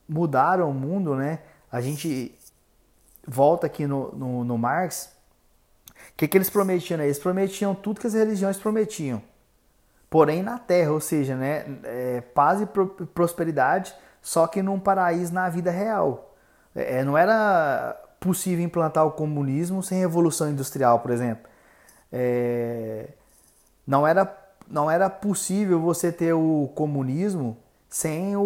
mudaram 0.07 0.69
o 0.69 0.73
mundo, 0.73 1.15
né? 1.15 1.39
A 1.71 1.81
gente 1.81 2.33
volta 3.27 3.67
aqui 3.67 3.87
no, 3.87 4.11
no, 4.13 4.43
no 4.43 4.57
Marx, 4.57 5.09
o 6.11 6.15
que, 6.17 6.27
que 6.27 6.37
eles 6.37 6.49
prometiam? 6.49 6.97
Né? 6.97 7.05
Eles 7.05 7.19
prometiam 7.19 7.73
tudo 7.73 7.99
que 7.99 8.07
as 8.07 8.13
religiões 8.13 8.57
prometiam, 8.57 9.21
porém 10.13 10.43
na 10.43 10.59
Terra, 10.59 10.91
ou 10.91 10.99
seja, 10.99 11.35
né, 11.35 11.65
é, 11.83 12.21
paz 12.21 12.61
e 12.61 12.67
pro, 12.67 12.85
prosperidade, 12.87 13.95
só 14.21 14.45
que 14.45 14.61
num 14.61 14.79
paraíso 14.79 15.33
na 15.33 15.49
vida 15.49 15.71
real. 15.71 16.35
É, 16.75 17.03
não 17.03 17.17
era 17.17 17.99
possível 18.19 18.63
implantar 18.63 19.07
o 19.07 19.11
comunismo 19.11 19.81
sem 19.81 19.97
revolução 19.97 20.51
industrial, 20.51 20.99
por 20.99 21.09
exemplo. 21.09 21.49
É, 22.11 23.09
não 23.87 24.05
era 24.05 24.31
não 24.67 24.89
era 24.89 25.09
possível 25.09 25.79
você 25.81 26.11
ter 26.11 26.33
o 26.33 26.69
comunismo 26.75 27.57
sem 27.89 28.37
o, 28.37 28.41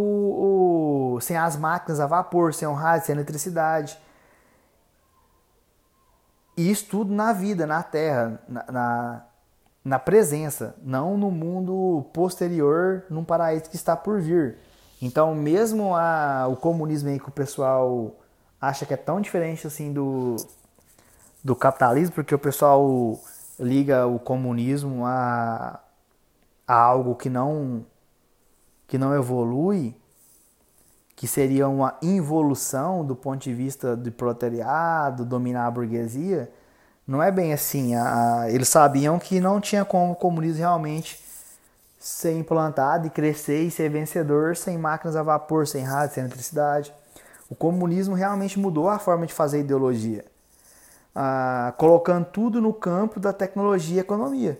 o, 1.15 1.19
sem 1.19 1.35
as 1.35 1.57
máquinas 1.57 1.99
a 1.99 2.07
vapor, 2.07 2.53
sem 2.53 2.65
o 2.65 2.73
rádio, 2.73 3.07
sem 3.07 3.13
a 3.13 3.17
eletricidade. 3.17 3.99
E 6.55 6.71
isso 6.71 6.85
tudo 6.89 7.13
na 7.13 7.33
vida, 7.33 7.67
na 7.67 7.83
Terra, 7.83 8.39
na, 8.47 8.65
na, 8.71 9.25
na 9.87 9.97
presença, 9.97 10.75
não 10.83 11.17
no 11.17 11.31
mundo 11.31 12.05
posterior, 12.11 13.05
num 13.09 13.23
paraíso 13.23 13.69
que 13.69 13.77
está 13.77 13.95
por 13.95 14.19
vir. 14.19 14.57
Então, 15.01 15.33
mesmo 15.33 15.95
a, 15.95 16.45
o 16.49 16.57
comunismo 16.57 17.07
aí 17.07 17.17
que 17.17 17.29
o 17.29 17.31
pessoal 17.31 18.13
acha 18.59 18.85
que 18.85 18.93
é 18.93 18.97
tão 18.97 19.21
diferente 19.21 19.65
assim 19.65 19.93
do, 19.93 20.35
do 21.41 21.55
capitalismo, 21.55 22.15
porque 22.15 22.35
o 22.35 22.39
pessoal 22.39 23.17
liga 23.57 24.05
o 24.05 24.19
comunismo 24.19 25.05
a, 25.05 25.79
a 26.67 26.75
algo 26.75 27.15
que 27.15 27.29
não 27.29 27.85
que 28.87 28.97
não 28.97 29.15
evolui, 29.15 29.95
que 31.15 31.27
seria 31.27 31.67
uma 31.69 31.97
involução 32.01 33.05
do 33.05 33.15
ponto 33.15 33.41
de 33.41 33.53
vista 33.53 33.95
do 33.95 34.11
proletariado, 34.11 35.23
dominar 35.23 35.65
a 35.65 35.71
burguesia, 35.71 36.51
não 37.07 37.23
é 37.23 37.31
bem 37.31 37.53
assim. 37.53 37.95
A, 37.95 38.41
a, 38.41 38.51
eles 38.51 38.67
sabiam 38.67 39.17
que 39.17 39.39
não 39.39 39.61
tinha 39.61 39.85
como 39.85 40.11
o 40.11 40.15
comunismo 40.15 40.59
realmente 40.59 41.23
ser 41.97 42.33
implantado 42.37 43.07
e 43.07 43.09
crescer 43.09 43.63
e 43.63 43.71
ser 43.71 43.89
vencedor 43.89 44.55
sem 44.55 44.77
máquinas 44.77 45.15
a 45.15 45.23
vapor, 45.23 45.65
sem 45.65 45.83
rádio, 45.83 46.15
sem 46.15 46.23
eletricidade. 46.23 46.93
O 47.49 47.55
comunismo 47.55 48.13
realmente 48.13 48.59
mudou 48.59 48.89
a 48.89 48.99
forma 48.99 49.25
de 49.25 49.33
fazer 49.33 49.61
ideologia, 49.61 50.25
colocando 51.77 52.25
tudo 52.25 52.61
no 52.61 52.73
campo 52.73 53.19
da 53.19 53.31
tecnologia 53.31 53.97
e 53.97 53.99
economia. 53.99 54.59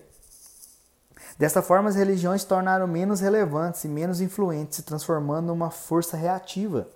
Dessa 1.37 1.61
forma, 1.61 1.89
as 1.89 1.95
religiões 1.95 2.41
se 2.41 2.47
tornaram 2.47 2.87
menos 2.87 3.19
relevantes 3.19 3.83
e 3.83 3.89
menos 3.89 4.21
influentes, 4.21 4.77
se 4.77 4.83
transformando 4.83 5.47
numa 5.47 5.69
força 5.69 6.15
reativa. 6.15 6.87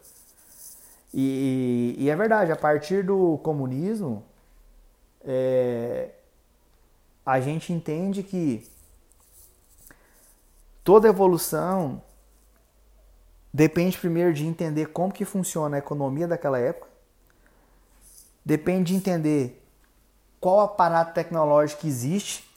E, 1.13 1.93
e 1.97 2.09
é 2.09 2.15
verdade, 2.15 2.51
a 2.51 2.55
partir 2.55 3.03
do 3.03 3.37
comunismo, 3.43 4.23
é, 5.25 6.11
a 7.25 7.39
gente 7.39 7.71
entende 7.71 8.23
que 8.23 8.69
toda 10.83 11.07
evolução 11.07 12.01
depende 13.53 13.97
primeiro 13.97 14.33
de 14.33 14.45
entender 14.45 14.87
como 14.87 15.13
que 15.13 15.25
funciona 15.25 15.77
a 15.77 15.79
economia 15.79 16.27
daquela 16.27 16.59
época, 16.59 16.87
depende 18.43 18.93
de 18.93 18.97
entender 18.97 19.63
qual 20.39 20.61
aparato 20.61 21.13
tecnológico 21.13 21.85
existe 21.85 22.51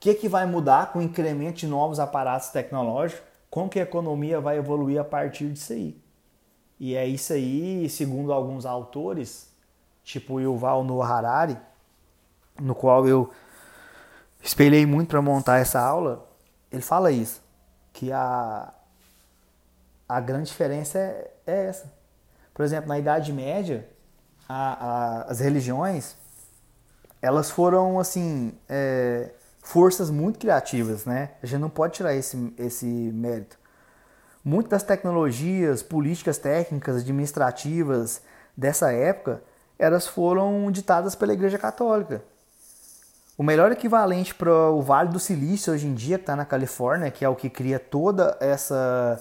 que, 0.00 0.14
que 0.14 0.28
vai 0.28 0.46
mudar 0.46 0.92
com 0.92 0.98
o 0.98 1.02
incremento 1.02 1.58
de 1.58 1.66
novos 1.66 2.00
aparatos 2.00 2.48
tecnológicos? 2.48 3.22
Como 3.50 3.68
que 3.68 3.78
a 3.78 3.82
economia 3.82 4.40
vai 4.40 4.56
evoluir 4.56 4.98
a 4.98 5.04
partir 5.04 5.52
disso 5.52 5.74
aí? 5.74 6.00
E 6.78 6.94
é 6.94 7.06
isso 7.06 7.34
aí, 7.34 7.86
segundo 7.90 8.32
alguns 8.32 8.64
autores, 8.64 9.49
tipo 10.04 10.40
Yuval 10.40 10.84
Noah 10.84 11.08
Harari, 11.08 11.58
no 12.60 12.74
qual 12.74 13.06
eu 13.06 13.30
espelhei 14.42 14.86
muito 14.86 15.08
para 15.08 15.22
montar 15.22 15.58
essa 15.58 15.80
aula, 15.80 16.26
ele 16.70 16.82
fala 16.82 17.10
isso, 17.10 17.42
que 17.92 18.12
a, 18.12 18.72
a 20.08 20.20
grande 20.20 20.48
diferença 20.48 20.98
é, 20.98 21.30
é 21.46 21.66
essa. 21.66 21.92
Por 22.54 22.64
exemplo, 22.64 22.88
na 22.88 22.98
Idade 22.98 23.32
Média, 23.32 23.88
a, 24.48 24.86
a, 24.86 25.22
as 25.22 25.40
religiões, 25.40 26.16
elas 27.22 27.50
foram 27.50 27.98
assim, 27.98 28.54
é, 28.68 29.30
forças 29.62 30.10
muito 30.10 30.38
criativas, 30.38 31.04
né? 31.04 31.32
A 31.42 31.46
gente 31.46 31.60
não 31.60 31.70
pode 31.70 31.94
tirar 31.94 32.14
esse, 32.14 32.52
esse 32.58 32.86
mérito. 32.86 33.58
Muitas 34.42 34.70
das 34.70 34.82
tecnologias, 34.82 35.82
políticas 35.82 36.38
técnicas, 36.38 36.96
administrativas 36.96 38.22
dessa 38.56 38.90
época, 38.92 39.42
elas 39.80 40.06
foram 40.06 40.70
ditadas 40.70 41.14
pela 41.14 41.32
Igreja 41.32 41.58
Católica. 41.58 42.22
O 43.36 43.42
melhor 43.42 43.72
equivalente 43.72 44.34
para 44.34 44.52
o 44.70 44.82
Vale 44.82 45.08
do 45.08 45.18
Silício 45.18 45.72
hoje 45.72 45.86
em 45.86 45.94
dia, 45.94 46.18
que 46.18 46.22
está 46.22 46.36
na 46.36 46.44
Califórnia, 46.44 47.10
que 47.10 47.24
é 47.24 47.28
o 47.28 47.34
que 47.34 47.48
cria 47.48 47.78
toda 47.78 48.36
essa 48.40 49.20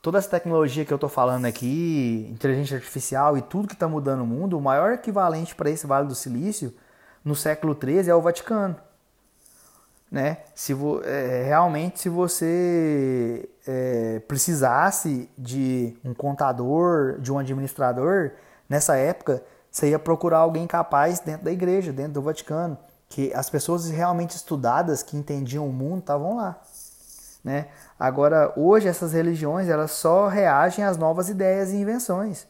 toda 0.00 0.18
essa 0.18 0.30
tecnologia 0.30 0.84
que 0.84 0.92
eu 0.92 0.96
estou 0.96 1.08
falando 1.08 1.44
aqui, 1.44 2.28
inteligência 2.30 2.76
artificial 2.76 3.38
e 3.38 3.42
tudo 3.42 3.68
que 3.68 3.74
está 3.74 3.86
mudando 3.86 4.22
o 4.22 4.26
mundo, 4.26 4.58
o 4.58 4.60
maior 4.60 4.92
equivalente 4.92 5.54
para 5.54 5.70
esse 5.70 5.86
Vale 5.86 6.08
do 6.08 6.14
Silício 6.14 6.74
no 7.24 7.36
século 7.36 7.76
XIII 7.80 8.10
é 8.10 8.14
o 8.14 8.20
Vaticano 8.20 8.76
né? 10.12 10.38
Se 10.54 10.74
vo, 10.74 11.00
é, 11.02 11.44
realmente 11.44 11.98
se 11.98 12.10
você 12.10 13.48
é, 13.66 14.20
precisasse 14.28 15.30
de 15.38 15.96
um 16.04 16.12
contador, 16.12 17.18
de 17.18 17.32
um 17.32 17.38
administrador, 17.38 18.32
nessa 18.72 18.96
época 18.96 19.42
você 19.70 19.90
ia 19.90 19.98
procurar 19.98 20.38
alguém 20.38 20.66
capaz 20.66 21.20
dentro 21.20 21.44
da 21.44 21.52
igreja, 21.52 21.92
dentro 21.92 22.14
do 22.14 22.22
Vaticano, 22.22 22.78
que 23.08 23.32
as 23.34 23.50
pessoas 23.50 23.90
realmente 23.90 24.34
estudadas 24.34 25.02
que 25.02 25.16
entendiam 25.16 25.68
o 25.68 25.72
mundo 25.72 25.98
estavam 25.98 26.36
lá, 26.36 26.58
né? 27.44 27.66
Agora 28.00 28.52
hoje 28.56 28.88
essas 28.88 29.12
religiões 29.12 29.68
elas 29.68 29.90
só 29.90 30.26
reagem 30.26 30.84
às 30.84 30.96
novas 30.96 31.28
ideias 31.28 31.70
e 31.70 31.76
invenções. 31.76 32.46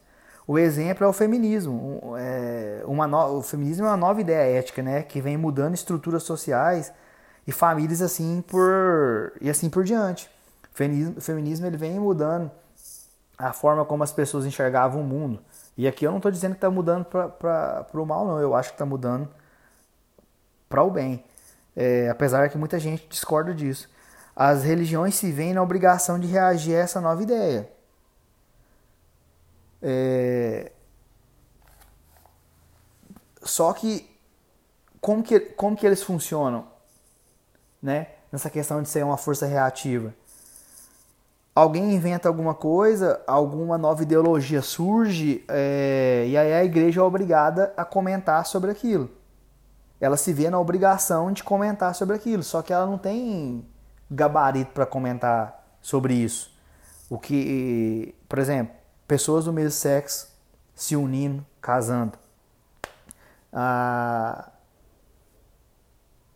O 0.47 0.59
exemplo 0.59 1.05
é 1.05 1.09
o 1.09 1.13
feminismo. 1.13 2.15
É 2.19 2.83
uma 2.87 3.07
no... 3.07 3.39
O 3.39 3.43
feminismo 3.43 3.87
é 3.87 3.89
uma 3.89 3.97
nova 3.97 4.21
ideia 4.21 4.59
ética, 4.59 4.83
né? 4.83 5.03
Que 5.03 5.21
vem 5.21 5.37
mudando 5.37 5.75
estruturas 5.75 6.25
sociais, 6.25 6.93
e 7.47 7.53
famílias 7.53 8.01
assim 8.03 8.43
por 8.47 9.33
e 9.41 9.51
assim 9.51 9.69
por 9.69 9.85
diante. 9.85 10.31
O 11.17 11.21
feminismo, 11.21 11.67
ele 11.67 11.77
vem 11.77 11.99
mudando 11.99 12.51
a 13.37 13.53
forma 13.53 13.85
como 13.85 14.03
as 14.03 14.13
pessoas 14.13 14.47
enxergavam 14.47 15.01
o 15.01 15.05
mundo. 15.05 15.41
E 15.77 15.89
aqui 15.89 16.07
eu 16.07 16.11
não 16.11 16.19
estou 16.19 16.31
dizendo 16.31 16.53
que 16.53 16.59
está 16.59 16.71
mudando 16.71 17.05
para 17.05 17.87
o 17.95 18.07
mal, 18.07 18.27
não. 18.27 18.41
Eu 18.41 18.55
acho 18.55 18.71
que 18.71 18.75
está 18.75 18.87
mudando 18.87 19.29
para 20.69 20.83
o 20.83 20.91
bem. 20.91 21.25
É, 21.75 22.09
apesar 22.11 22.49
que 22.51 22.59
muita 22.59 22.79
gente 22.79 23.07
discorda 23.09 23.55
disso. 23.55 23.89
As 24.35 24.65
religiões 24.65 25.15
se 25.15 25.31
veem 25.31 25.55
na 25.55 25.63
obrigação 25.63 26.19
de 26.19 26.27
reagir 26.27 26.75
a 26.75 26.81
essa 26.81 27.01
nova 27.01 27.23
ideia. 27.23 27.71
É... 29.83 30.73
Só 33.43 33.73
que 33.73 34.09
como, 35.01 35.23
que 35.23 35.41
como 35.41 35.77
que 35.77 35.87
eles 35.87 36.03
funcionam? 36.03 36.73
né? 37.83 38.07
Nessa 38.31 38.49
questão 38.49 38.81
de 38.81 38.89
ser 38.89 39.05
uma 39.05 39.17
força 39.17 39.45
reativa. 39.45 40.15
Alguém 41.55 41.95
inventa 41.95 42.29
alguma 42.29 42.55
coisa, 42.55 43.21
alguma 43.27 43.77
nova 43.77 44.03
ideologia 44.03 44.63
surge, 44.63 45.45
é, 45.49 46.25
e 46.27 46.37
aí 46.37 46.53
a 46.55 46.65
igreja 46.65 47.01
é 47.01 47.05
obrigada 47.05 47.75
a 47.77 47.85
comentar 47.85 48.47
sobre 48.47 48.71
aquilo. 48.71 49.11
Ela 50.01 50.17
se 50.17 50.33
vê 50.33 50.49
na 50.49 50.59
obrigação 50.59 51.31
de 51.31 51.45
comentar 51.45 51.95
sobre 51.95 52.17
aquilo, 52.17 52.43
só 52.43 52.63
que 52.63 52.73
ela 52.73 52.87
não 52.87 52.97
tem 52.97 53.67
gabarito 54.11 54.73
para 54.73 54.87
comentar 54.87 55.63
sobre 55.81 56.15
isso. 56.15 56.51
O 57.11 57.19
que, 57.19 58.15
por 58.29 58.39
exemplo, 58.39 58.75
pessoas 59.07 59.45
do 59.45 59.53
mesmo 59.53 59.73
sexo 59.73 60.29
se 60.75 60.97
unindo, 60.97 61.45
casando. 61.61 62.19
Ah, 63.53 64.49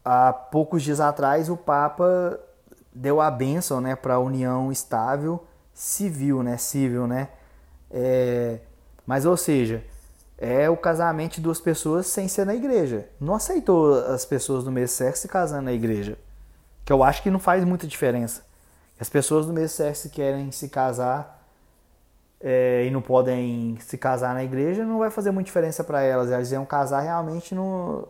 há 0.05 0.33
poucos 0.33 0.83
dias 0.83 1.01
atrás 1.01 1.49
o 1.49 1.57
Papa 1.57 2.39
deu 2.97 3.21
a 3.21 3.31
bênção 3.31 3.81
né, 3.81 3.95
para 3.95 4.15
a 4.15 4.19
união 4.19 4.73
estável 4.73 5.45
civil, 5.73 6.43
né? 6.43 6.57
Civil, 6.57 7.07
né? 7.07 7.29
É, 7.91 8.61
mas, 9.07 9.27
ou 9.27 9.37
seja, 9.37 9.85
é 10.39 10.69
o 10.71 10.77
casamento 10.77 11.35
de 11.35 11.43
duas 11.43 11.61
pessoas 11.61 12.07
sem 12.07 12.27
ser 12.27 12.47
na 12.47 12.55
igreja. 12.55 13.07
Não 13.21 13.35
aceitou 13.35 13.95
as 14.07 14.25
pessoas 14.25 14.65
do 14.65 14.73
mesmo 14.73 14.97
sexo 14.97 15.23
se 15.23 15.29
casando 15.29 15.63
na 15.63 15.73
igreja. 15.73 16.19
Que 16.85 16.93
eu 16.93 17.05
acho 17.05 17.23
que 17.23 17.31
não 17.31 17.39
faz 17.39 17.63
muita 17.65 17.87
diferença. 17.87 18.43
As 18.99 19.11
pessoas 19.11 19.45
do 19.45 19.53
mesmo 19.53 19.77
sexo 19.77 20.09
querem 20.09 20.51
se 20.51 20.71
casar 20.71 21.47
é, 22.41 22.87
e 22.87 22.91
não 22.91 23.03
podem 23.03 23.77
se 23.81 23.99
casar 23.99 24.33
na 24.33 24.43
igreja, 24.43 24.85
não 24.85 24.99
vai 24.99 25.11
fazer 25.11 25.31
muita 25.31 25.49
diferença 25.49 25.85
para 25.85 26.01
elas. 26.03 26.31
Elas 26.31 26.51
iam 26.51 26.65
casar 26.65 27.01
realmente 27.01 27.55
no, 27.55 28.09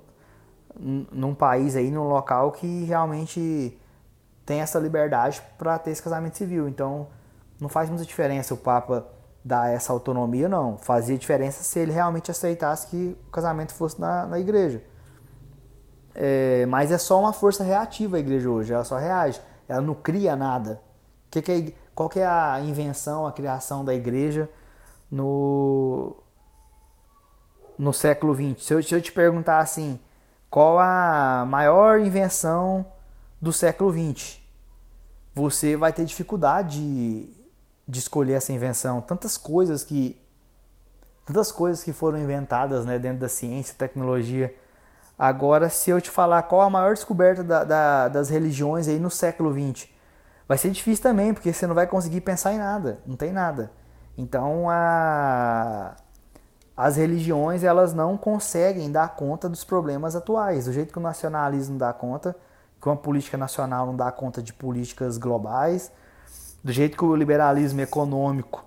num 0.78 1.34
país 1.34 1.74
aí, 1.74 1.90
num 1.90 2.08
local 2.08 2.52
que 2.52 2.84
realmente 2.84 3.76
tem 4.46 4.60
essa 4.60 4.78
liberdade 4.78 5.42
para 5.58 5.76
ter 5.78 5.90
esse 5.90 6.02
casamento 6.02 6.36
civil. 6.36 6.68
Então, 6.68 7.08
não 7.60 7.68
faz 7.68 7.90
muita 7.90 8.04
diferença 8.04 8.54
o 8.54 8.56
Papa 8.56 9.04
dar 9.44 9.70
essa 9.70 9.92
autonomia, 9.92 10.48
não. 10.48 10.78
Fazia 10.78 11.18
diferença 11.18 11.64
se 11.64 11.78
ele 11.78 11.92
realmente 11.92 12.30
aceitasse 12.30 12.86
que 12.86 13.18
o 13.26 13.30
casamento 13.30 13.74
fosse 13.74 14.00
na, 14.00 14.24
na 14.26 14.38
igreja. 14.38 14.82
É, 16.14 16.64
mas 16.66 16.90
é 16.90 16.96
só 16.96 17.20
uma 17.20 17.32
força 17.32 17.62
reativa 17.62 18.16
a 18.16 18.20
igreja 18.20 18.48
hoje, 18.48 18.72
ela 18.72 18.84
só 18.84 18.96
reage, 18.96 19.40
ela 19.68 19.82
não 19.82 19.94
cria 19.94 20.34
nada. 20.34 20.80
Que 21.30 21.42
que 21.42 21.52
é, 21.52 21.72
qual 21.94 22.08
que 22.08 22.20
é 22.20 22.26
a 22.26 22.60
invenção, 22.60 23.26
a 23.26 23.32
criação 23.32 23.84
da 23.84 23.94
igreja 23.94 24.48
no, 25.10 26.16
no 27.78 27.92
século 27.92 28.34
XX? 28.34 28.64
Se 28.64 28.74
eu, 28.74 28.82
se 28.82 28.94
eu 28.94 29.02
te 29.02 29.12
perguntar 29.12 29.58
assim, 29.58 29.98
qual 30.48 30.78
a 30.78 31.44
maior 31.46 32.00
invenção 32.00 32.86
do 33.40 33.52
século 33.52 33.92
XX? 33.92 34.38
Você 35.34 35.76
vai 35.76 35.92
ter 35.92 36.04
dificuldade 36.04 36.78
de, 36.80 37.28
de 37.86 37.98
escolher 37.98 38.34
essa 38.34 38.52
invenção. 38.52 39.00
Tantas 39.00 39.36
coisas 39.36 39.84
que 39.84 40.20
tantas 41.26 41.50
coisas 41.50 41.82
que 41.82 41.92
foram 41.92 42.18
inventadas 42.18 42.86
né, 42.86 42.98
dentro 42.98 43.18
da 43.18 43.28
ciência, 43.28 43.74
tecnologia. 43.76 44.54
Agora, 45.18 45.68
se 45.68 45.90
eu 45.90 46.00
te 46.00 46.08
falar 46.08 46.44
qual 46.44 46.62
a 46.62 46.70
maior 46.70 46.94
descoberta 46.94 47.42
da, 47.42 47.64
da, 47.64 48.08
das 48.08 48.28
religiões 48.28 48.86
aí 48.86 49.00
no 49.00 49.10
século 49.10 49.52
XX, 49.52 49.88
vai 50.46 50.56
ser 50.56 50.70
difícil 50.70 51.02
também, 51.02 51.34
porque 51.34 51.52
você 51.52 51.66
não 51.66 51.74
vai 51.74 51.86
conseguir 51.86 52.20
pensar 52.20 52.52
em 52.52 52.58
nada, 52.58 53.00
não 53.04 53.16
tem 53.16 53.32
nada. 53.32 53.72
Então, 54.16 54.70
a, 54.70 55.96
as 56.76 56.96
religiões 56.96 57.64
elas 57.64 57.92
não 57.92 58.16
conseguem 58.16 58.92
dar 58.92 59.16
conta 59.16 59.48
dos 59.48 59.64
problemas 59.64 60.14
atuais. 60.14 60.66
Do 60.66 60.72
jeito 60.72 60.92
que 60.92 60.98
o 60.98 61.02
nacionalismo 61.02 61.76
dá 61.76 61.92
conta, 61.92 62.36
que 62.80 62.88
uma 62.88 62.96
política 62.96 63.36
nacional 63.36 63.86
não 63.86 63.96
dá 63.96 64.10
conta 64.12 64.42
de 64.42 64.52
políticas 64.52 65.18
globais, 65.18 65.90
do 66.62 66.72
jeito 66.72 66.96
que 66.96 67.04
o 67.04 67.14
liberalismo 67.14 67.80
econômico, 67.80 68.64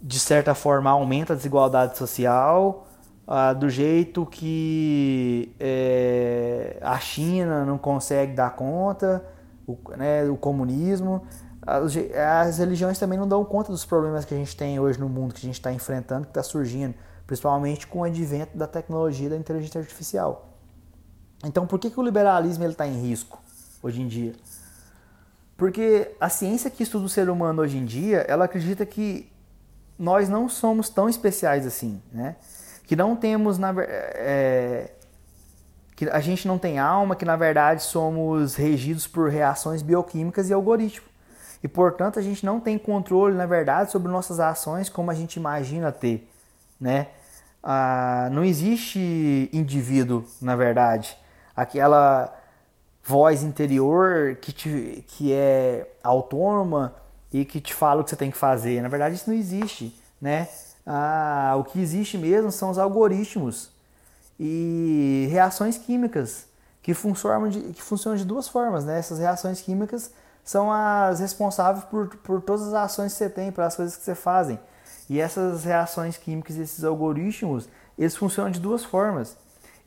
de 0.00 0.18
certa 0.18 0.54
forma, 0.54 0.90
aumenta 0.90 1.32
a 1.32 1.36
desigualdade 1.36 1.98
social, 1.98 2.86
ah, 3.26 3.52
do 3.52 3.68
jeito 3.68 4.24
que 4.24 5.54
é, 5.58 6.78
a 6.80 6.98
China 6.98 7.64
não 7.64 7.76
consegue 7.76 8.32
dar 8.34 8.54
conta, 8.56 9.24
o, 9.66 9.76
né, 9.96 10.24
o 10.24 10.36
comunismo, 10.36 11.26
as 11.60 12.58
religiões 12.58 12.98
também 12.98 13.18
não 13.18 13.28
dão 13.28 13.44
conta 13.44 13.70
dos 13.70 13.84
problemas 13.84 14.24
que 14.24 14.32
a 14.32 14.36
gente 14.36 14.56
tem 14.56 14.80
hoje 14.80 14.98
no 14.98 15.08
mundo, 15.08 15.34
que 15.34 15.40
a 15.40 15.42
gente 15.42 15.54
está 15.54 15.72
enfrentando, 15.72 16.22
que 16.22 16.30
está 16.30 16.42
surgindo 16.42 16.94
principalmente 17.28 17.86
com 17.86 18.00
o 18.00 18.04
advento 18.04 18.56
da 18.56 18.66
tecnologia 18.66 19.28
da 19.28 19.36
inteligência 19.36 19.78
artificial. 19.78 20.47
Então, 21.44 21.66
por 21.66 21.78
que, 21.78 21.90
que 21.90 22.00
o 22.00 22.02
liberalismo 22.02 22.64
está 22.64 22.86
em 22.86 23.00
risco 23.00 23.38
hoje 23.82 24.02
em 24.02 24.08
dia? 24.08 24.34
Porque 25.56 26.12
a 26.20 26.28
ciência 26.28 26.70
que 26.70 26.82
estuda 26.82 27.04
o 27.04 27.08
ser 27.08 27.28
humano 27.28 27.62
hoje 27.62 27.78
em 27.78 27.84
dia, 27.84 28.18
ela 28.28 28.44
acredita 28.44 28.84
que 28.86 29.30
nós 29.98 30.28
não 30.28 30.48
somos 30.48 30.88
tão 30.88 31.08
especiais 31.08 31.66
assim, 31.66 32.00
né? 32.12 32.36
Que 32.86 32.94
não 32.94 33.16
temos, 33.16 33.58
na, 33.58 33.74
é, 33.78 34.92
que 35.96 36.08
a 36.08 36.20
gente 36.20 36.46
não 36.46 36.58
tem 36.58 36.78
alma, 36.78 37.16
que 37.16 37.24
na 37.24 37.36
verdade 37.36 37.82
somos 37.82 38.54
regidos 38.54 39.06
por 39.06 39.28
reações 39.30 39.82
bioquímicas 39.82 40.48
e 40.48 40.52
algoritmos. 40.52 41.08
E 41.62 41.66
portanto 41.66 42.18
a 42.18 42.22
gente 42.22 42.46
não 42.46 42.60
tem 42.60 42.78
controle, 42.78 43.36
na 43.36 43.46
verdade, 43.46 43.90
sobre 43.90 44.10
nossas 44.10 44.38
ações 44.38 44.88
como 44.88 45.10
a 45.10 45.14
gente 45.14 45.36
imagina 45.36 45.90
ter, 45.90 46.30
né? 46.80 47.08
ah, 47.62 48.28
não 48.32 48.44
existe 48.44 49.50
indivíduo, 49.52 50.24
na 50.40 50.56
verdade. 50.56 51.16
Aquela 51.60 52.32
voz 53.02 53.42
interior 53.42 54.36
que, 54.36 54.52
te, 54.52 55.04
que 55.08 55.32
é 55.32 55.90
autônoma 56.04 56.94
e 57.32 57.44
que 57.44 57.60
te 57.60 57.74
fala 57.74 58.00
o 58.00 58.04
que 58.04 58.10
você 58.10 58.16
tem 58.16 58.30
que 58.30 58.36
fazer. 58.36 58.80
Na 58.82 58.88
verdade, 58.88 59.16
isso 59.16 59.28
não 59.28 59.36
existe, 59.36 59.98
né? 60.20 60.46
Ah, 60.86 61.54
o 61.58 61.64
que 61.64 61.80
existe 61.80 62.16
mesmo 62.16 62.52
são 62.52 62.70
os 62.70 62.78
algoritmos 62.78 63.70
e 64.38 65.26
reações 65.30 65.76
químicas 65.76 66.46
que 66.82 66.94
funcionam 66.94 67.48
de, 67.48 67.60
que 67.72 67.82
funcionam 67.82 68.16
de 68.16 68.24
duas 68.24 68.46
formas, 68.46 68.84
né? 68.84 68.98
Essas 68.98 69.18
reações 69.18 69.60
químicas 69.60 70.12
são 70.44 70.72
as 70.72 71.20
responsáveis 71.20 71.84
por, 71.86 72.08
por 72.18 72.40
todas 72.40 72.68
as 72.68 72.74
ações 72.74 73.12
que 73.12 73.18
você 73.18 73.28
tem, 73.28 73.50
pelas 73.50 73.74
coisas 73.74 73.96
que 73.96 74.04
você 74.04 74.14
fazem. 74.14 74.58
E 75.10 75.20
essas 75.20 75.64
reações 75.64 76.16
químicas, 76.16 76.56
esses 76.56 76.84
algoritmos, 76.84 77.68
eles 77.98 78.16
funcionam 78.16 78.50
de 78.50 78.60
duas 78.60 78.84
formas. 78.84 79.36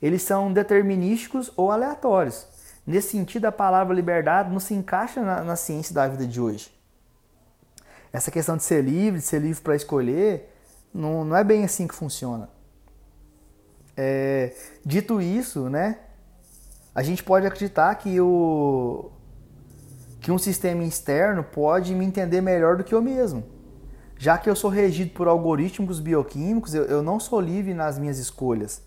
Eles 0.02 0.22
são 0.22 0.52
determinísticos 0.52 1.52
ou 1.56 1.70
aleatórios. 1.70 2.46
Nesse 2.84 3.10
sentido, 3.10 3.44
a 3.44 3.52
palavra 3.52 3.94
liberdade 3.94 4.50
não 4.50 4.58
se 4.58 4.74
encaixa 4.74 5.22
na, 5.22 5.44
na 5.44 5.54
ciência 5.54 5.94
da 5.94 6.08
vida 6.08 6.26
de 6.26 6.40
hoje. 6.40 6.72
Essa 8.12 8.30
questão 8.30 8.56
de 8.56 8.64
ser 8.64 8.82
livre, 8.82 9.20
de 9.20 9.24
ser 9.24 9.40
livre 9.40 9.62
para 9.62 9.76
escolher, 9.76 10.52
não, 10.92 11.24
não 11.24 11.36
é 11.36 11.44
bem 11.44 11.64
assim 11.64 11.86
que 11.86 11.94
funciona. 11.94 12.48
É, 13.96 14.52
dito 14.84 15.20
isso, 15.20 15.68
né, 15.68 15.98
a 16.94 17.02
gente 17.02 17.22
pode 17.22 17.46
acreditar 17.46 17.94
que, 17.94 18.20
o, 18.20 19.10
que 20.20 20.32
um 20.32 20.38
sistema 20.38 20.82
externo 20.82 21.44
pode 21.44 21.94
me 21.94 22.04
entender 22.04 22.40
melhor 22.40 22.76
do 22.76 22.84
que 22.84 22.94
eu 22.94 23.00
mesmo. 23.00 23.44
Já 24.18 24.36
que 24.36 24.48
eu 24.48 24.54
sou 24.56 24.70
regido 24.70 25.12
por 25.12 25.26
algoritmos 25.26 26.00
bioquímicos, 26.00 26.74
eu, 26.74 26.84
eu 26.84 27.02
não 27.02 27.18
sou 27.18 27.40
livre 27.40 27.72
nas 27.72 27.98
minhas 27.98 28.18
escolhas. 28.18 28.82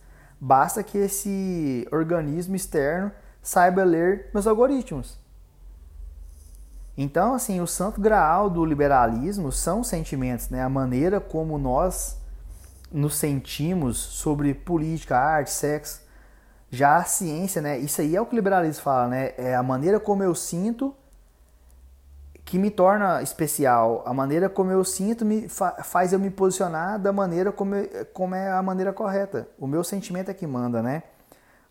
Basta 0.47 0.83
que 0.83 0.99
esse 0.99 1.87
organismo 1.91 2.55
externo 2.55 3.11
saiba 3.41 3.83
ler 3.83 4.29
meus 4.31 4.45
algoritmos. 4.45 5.17
Então, 6.95 7.33
assim, 7.33 7.59
o 7.61 7.65
santo 7.65 7.99
graal 7.99 8.47
do 8.47 8.63
liberalismo 8.63 9.51
são 9.51 9.83
sentimentos, 9.83 10.49
né? 10.49 10.61
A 10.61 10.69
maneira 10.69 11.19
como 11.19 11.57
nós 11.57 12.21
nos 12.91 13.15
sentimos 13.15 13.97
sobre 13.97 14.53
política, 14.53 15.17
arte, 15.17 15.49
sexo. 15.49 16.03
Já 16.69 16.97
a 16.97 17.03
ciência, 17.05 17.59
né? 17.59 17.79
Isso 17.79 17.99
aí 18.01 18.15
é 18.15 18.21
o 18.21 18.25
que 18.27 18.35
o 18.35 18.37
liberalismo 18.37 18.83
fala, 18.83 19.07
né? 19.07 19.33
É 19.39 19.55
a 19.55 19.63
maneira 19.63 19.99
como 19.99 20.21
eu 20.21 20.35
sinto 20.35 20.95
que 22.45 22.59
me 22.59 22.69
torna 22.69 23.23
especial. 23.23 24.03
A 24.05 24.13
maneira 24.13 24.47
como 24.47 24.71
eu 24.71 24.83
sinto 24.85 25.25
me 25.25 25.49
fa 25.49 25.83
faz 25.83 26.13
eu 26.13 26.19
me 26.19 26.29
posicionar 26.29 26.99
da 26.99 27.11
maneira 27.11 27.51
como, 27.51 27.75
eu, 27.75 28.05
como 28.13 28.35
é 28.35 28.51
a 28.51 28.61
maneira 28.61 28.93
correta. 28.93 29.49
O 29.59 29.65
meu 29.65 29.83
sentimento 29.83 30.29
é 30.29 30.33
que 30.33 30.45
manda, 30.45 30.81
né? 30.81 31.03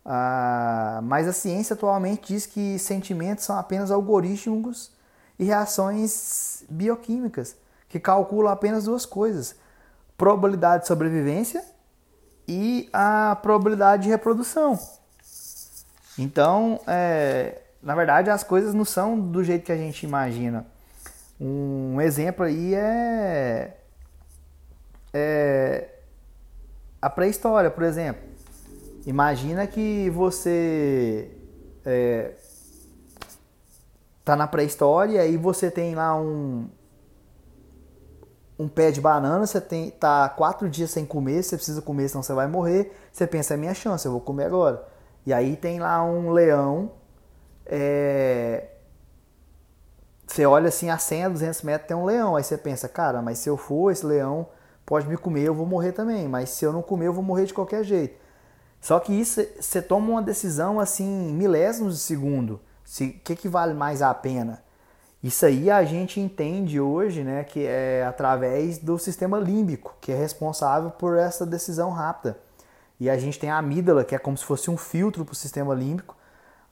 Ah, 0.05 0.99
mas 1.03 1.27
a 1.27 1.33
ciência 1.33 1.73
atualmente 1.73 2.33
diz 2.33 2.45
que 2.45 2.77
sentimentos 2.77 3.45
são 3.45 3.57
apenas 3.57 3.89
algoritmos 3.89 4.91
e 5.39 5.45
reações 5.45 6.63
bioquímicas 6.69 7.55
que 7.87 7.99
calculam 7.99 8.51
apenas 8.51 8.83
duas 8.83 9.05
coisas: 9.05 9.55
probabilidade 10.17 10.83
de 10.83 10.87
sobrevivência 10.87 11.63
e 12.47 12.89
a 12.91 13.37
probabilidade 13.41 14.03
de 14.03 14.09
reprodução. 14.09 14.77
Então, 16.17 16.79
é, 16.85 17.61
na 17.85 17.93
verdade, 17.93 18.31
as 18.31 18.43
coisas 18.43 18.73
não 18.73 18.83
são 18.83 19.19
do 19.19 19.43
jeito 19.43 19.63
que 19.63 19.71
a 19.71 19.77
gente 19.77 20.03
imagina. 20.03 20.65
Um 21.39 22.01
exemplo 22.01 22.43
aí 22.43 22.73
é, 22.73 23.77
é 25.13 25.89
a 26.99 27.11
pré-história, 27.11 27.69
por 27.69 27.83
exemplo. 27.83 28.23
Imagina 29.05 29.67
que 29.67 30.09
você 30.09 31.29
é, 31.85 32.33
tá 34.23 34.35
na 34.35 34.47
pré-história 34.47 35.23
e 35.27 35.37
você 35.37 35.69
tem 35.69 35.93
lá 35.93 36.19
um 36.19 36.67
um 38.57 38.69
pé 38.69 38.89
de 38.89 39.01
banana, 39.01 39.45
você 39.45 39.61
tem 39.61 39.91
tá 39.91 40.27
quatro 40.29 40.67
dias 40.69 40.89
sem 40.89 41.05
comer, 41.05 41.43
você 41.43 41.55
precisa 41.55 41.81
comer, 41.83 42.07
senão 42.07 42.23
você 42.23 42.33
vai 42.33 42.47
morrer. 42.47 42.97
Você 43.11 43.27
pensa, 43.27 43.53
é 43.53 43.57
minha 43.57 43.75
chance, 43.75 44.07
eu 44.07 44.11
vou 44.11 44.21
comer 44.21 44.45
agora. 44.45 44.83
E 45.23 45.31
aí 45.33 45.55
tem 45.55 45.79
lá 45.79 46.03
um 46.03 46.31
leão 46.31 46.91
é... 47.65 48.69
Você 50.27 50.45
olha 50.45 50.69
assim 50.69 50.89
a 50.89 50.97
100 50.97 51.25
a 51.25 51.29
200 51.29 51.61
metros 51.61 51.87
tem 51.87 51.95
um 51.95 52.05
leão. 52.05 52.35
Aí 52.35 52.43
você 52.43 52.57
pensa, 52.57 52.89
cara, 52.89 53.21
mas 53.21 53.37
se 53.39 53.49
eu 53.49 53.57
for, 53.57 53.91
esse 53.91 54.05
leão 54.05 54.47
pode 54.85 55.07
me 55.07 55.17
comer, 55.17 55.43
eu 55.43 55.53
vou 55.53 55.65
morrer 55.65 55.91
também. 55.91 56.27
Mas 56.27 56.49
se 56.49 56.65
eu 56.65 56.73
não 56.73 56.81
comer, 56.81 57.07
eu 57.07 57.13
vou 57.13 57.23
morrer 57.23 57.45
de 57.45 57.53
qualquer 57.53 57.83
jeito. 57.83 58.19
Só 58.81 58.99
que 58.99 59.13
isso 59.13 59.41
você 59.59 59.81
toma 59.81 60.09
uma 60.11 60.21
decisão 60.21 60.79
assim, 60.79 61.33
milésimos 61.33 61.95
de 61.95 61.99
segundo. 62.01 62.55
O 62.55 63.19
que, 63.23 63.35
que 63.35 63.47
vale 63.47 63.73
mais 63.73 64.01
a 64.01 64.13
pena? 64.13 64.63
Isso 65.23 65.43
aí 65.43 65.71
a 65.71 65.83
gente 65.83 66.19
entende 66.19 66.79
hoje, 66.79 67.23
né, 67.23 67.43
que 67.43 67.65
é 67.65 68.05
através 68.05 68.77
do 68.77 68.99
sistema 68.99 69.39
límbico, 69.39 69.95
que 69.99 70.11
é 70.11 70.15
responsável 70.15 70.91
por 70.91 71.17
essa 71.17 71.47
decisão 71.47 71.89
rápida. 71.89 72.37
E 72.99 73.09
a 73.09 73.17
gente 73.17 73.39
tem 73.39 73.49
a 73.49 73.57
amígdala, 73.57 74.05
que 74.05 74.13
é 74.13 74.19
como 74.19 74.37
se 74.37 74.45
fosse 74.45 74.69
um 74.69 74.77
filtro 74.77 75.25
para 75.25 75.33
o 75.33 75.35
sistema 75.35 75.73
límbico, 75.73 76.15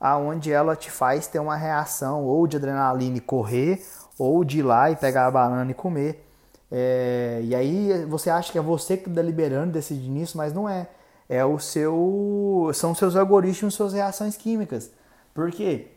aonde 0.04 0.52
ela 0.52 0.76
te 0.76 0.92
faz 0.92 1.28
ter 1.28 1.40
uma 1.40 1.56
reação 1.56 2.26
ou 2.26 2.46
de 2.46 2.58
adrenalina 2.58 3.16
e 3.16 3.22
correr, 3.22 3.82
ou 4.20 4.44
de 4.44 4.60
ir 4.60 4.62
lá 4.62 4.92
e 4.92 4.98
pegar 4.98 5.28
a 5.28 5.32
banana 5.32 5.72
e 5.72 5.74
comer. 5.74 6.28
É, 6.70 7.40
e 7.42 7.56
aí 7.56 8.04
você 8.04 8.30
acha 8.30 8.52
que 8.52 8.58
é 8.58 8.62
você 8.62 8.98
que 8.98 9.08
está 9.08 9.22
liberando, 9.22 9.72
decide 9.72 10.10
nisso, 10.10 10.38
mas 10.38 10.52
não 10.54 10.68
é. 10.68 10.90
É 11.30 11.46
o 11.46 11.58
seu, 11.58 12.70
são 12.74 12.94
seus 12.94 13.16
algoritmos, 13.16 13.76
suas 13.76 13.94
reações 13.94 14.36
químicas. 14.36 14.92
Por 15.34 15.50
quê? 15.52 15.88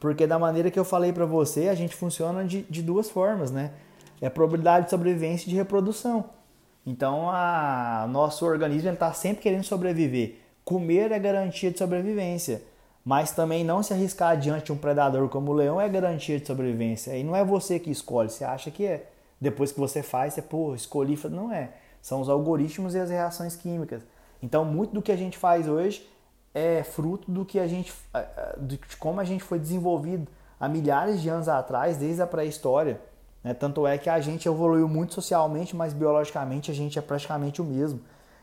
Porque 0.00 0.26
da 0.26 0.36
maneira 0.36 0.68
que 0.68 0.78
eu 0.78 0.84
falei 0.84 1.12
para 1.12 1.24
você, 1.24 1.68
a 1.68 1.76
gente 1.76 1.94
funciona 1.94 2.44
de, 2.44 2.62
de 2.62 2.82
duas 2.82 3.08
formas, 3.08 3.52
né? 3.52 3.70
É 4.20 4.28
probabilidade 4.28 4.86
de 4.86 4.90
sobrevivência 4.90 5.46
e 5.46 5.50
de 5.50 5.56
reprodução. 5.56 6.24
Então, 6.84 7.30
a 7.30 8.04
nosso 8.10 8.44
organismo 8.44 8.90
está 8.90 9.12
sempre 9.12 9.44
querendo 9.44 9.62
sobreviver. 9.62 10.40
Comer 10.64 11.12
é 11.12 11.18
garantia 11.20 11.70
de 11.70 11.78
sobrevivência, 11.78 12.62
mas 13.08 13.30
também 13.30 13.64
não 13.64 13.82
se 13.82 13.94
arriscar 13.94 14.36
diante 14.36 14.66
de 14.66 14.72
um 14.72 14.76
predador 14.76 15.30
como 15.30 15.50
o 15.50 15.54
leão 15.54 15.80
é 15.80 15.88
garantia 15.88 16.38
de 16.38 16.46
sobrevivência. 16.46 17.16
E 17.16 17.24
não 17.24 17.34
é 17.34 17.42
você 17.42 17.78
que 17.78 17.90
escolhe, 17.90 18.28
você 18.28 18.44
acha 18.44 18.70
que 18.70 18.84
é. 18.84 19.08
Depois 19.40 19.72
que 19.72 19.80
você 19.80 20.02
faz, 20.02 20.34
você, 20.34 20.42
pô, 20.42 20.74
escolhi, 20.74 21.18
não 21.30 21.50
é. 21.50 21.70
São 22.02 22.20
os 22.20 22.28
algoritmos 22.28 22.94
e 22.94 22.98
as 22.98 23.08
reações 23.08 23.56
químicas. 23.56 24.02
Então, 24.42 24.62
muito 24.62 24.92
do 24.92 25.00
que 25.00 25.10
a 25.10 25.16
gente 25.16 25.38
faz 25.38 25.66
hoje 25.66 26.06
é 26.54 26.82
fruto 26.82 27.30
do 27.30 27.46
que 27.46 27.58
a 27.58 27.66
gente, 27.66 27.94
de 28.58 28.78
como 28.98 29.20
a 29.20 29.24
gente 29.24 29.42
foi 29.42 29.58
desenvolvido 29.58 30.28
há 30.60 30.68
milhares 30.68 31.22
de 31.22 31.30
anos 31.30 31.48
atrás, 31.48 31.96
desde 31.96 32.20
a 32.20 32.26
pré-história. 32.26 33.00
Né? 33.42 33.54
Tanto 33.54 33.86
é 33.86 33.96
que 33.96 34.10
a 34.10 34.20
gente 34.20 34.46
evoluiu 34.46 34.86
muito 34.86 35.14
socialmente, 35.14 35.74
mas 35.74 35.94
biologicamente 35.94 36.70
a 36.70 36.74
gente 36.74 36.98
é 36.98 37.02
praticamente 37.02 37.62
o 37.62 37.64
mesmo. 37.64 38.00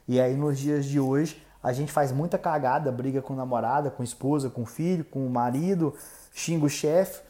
E 0.07 0.19
aí 0.19 0.35
nos 0.35 0.57
dias 0.57 0.85
de 0.87 0.99
hoje 0.99 1.44
a 1.65 1.73
gente 1.73 1.91
faz 1.91 2.11
muita 2.11 2.37
cagada, 2.37 2.91
briga 2.91 3.23
com 3.23 3.33
namorada, 3.33 3.89
com 3.89 4.03
esposa, 4.03 4.51
com 4.51 4.67
filho, 4.67 5.03
com 5.03 5.25
o 5.25 5.29
marido, 5.31 5.95
xinga 6.31 6.63
o 6.63 6.69
chefe, 6.69 7.23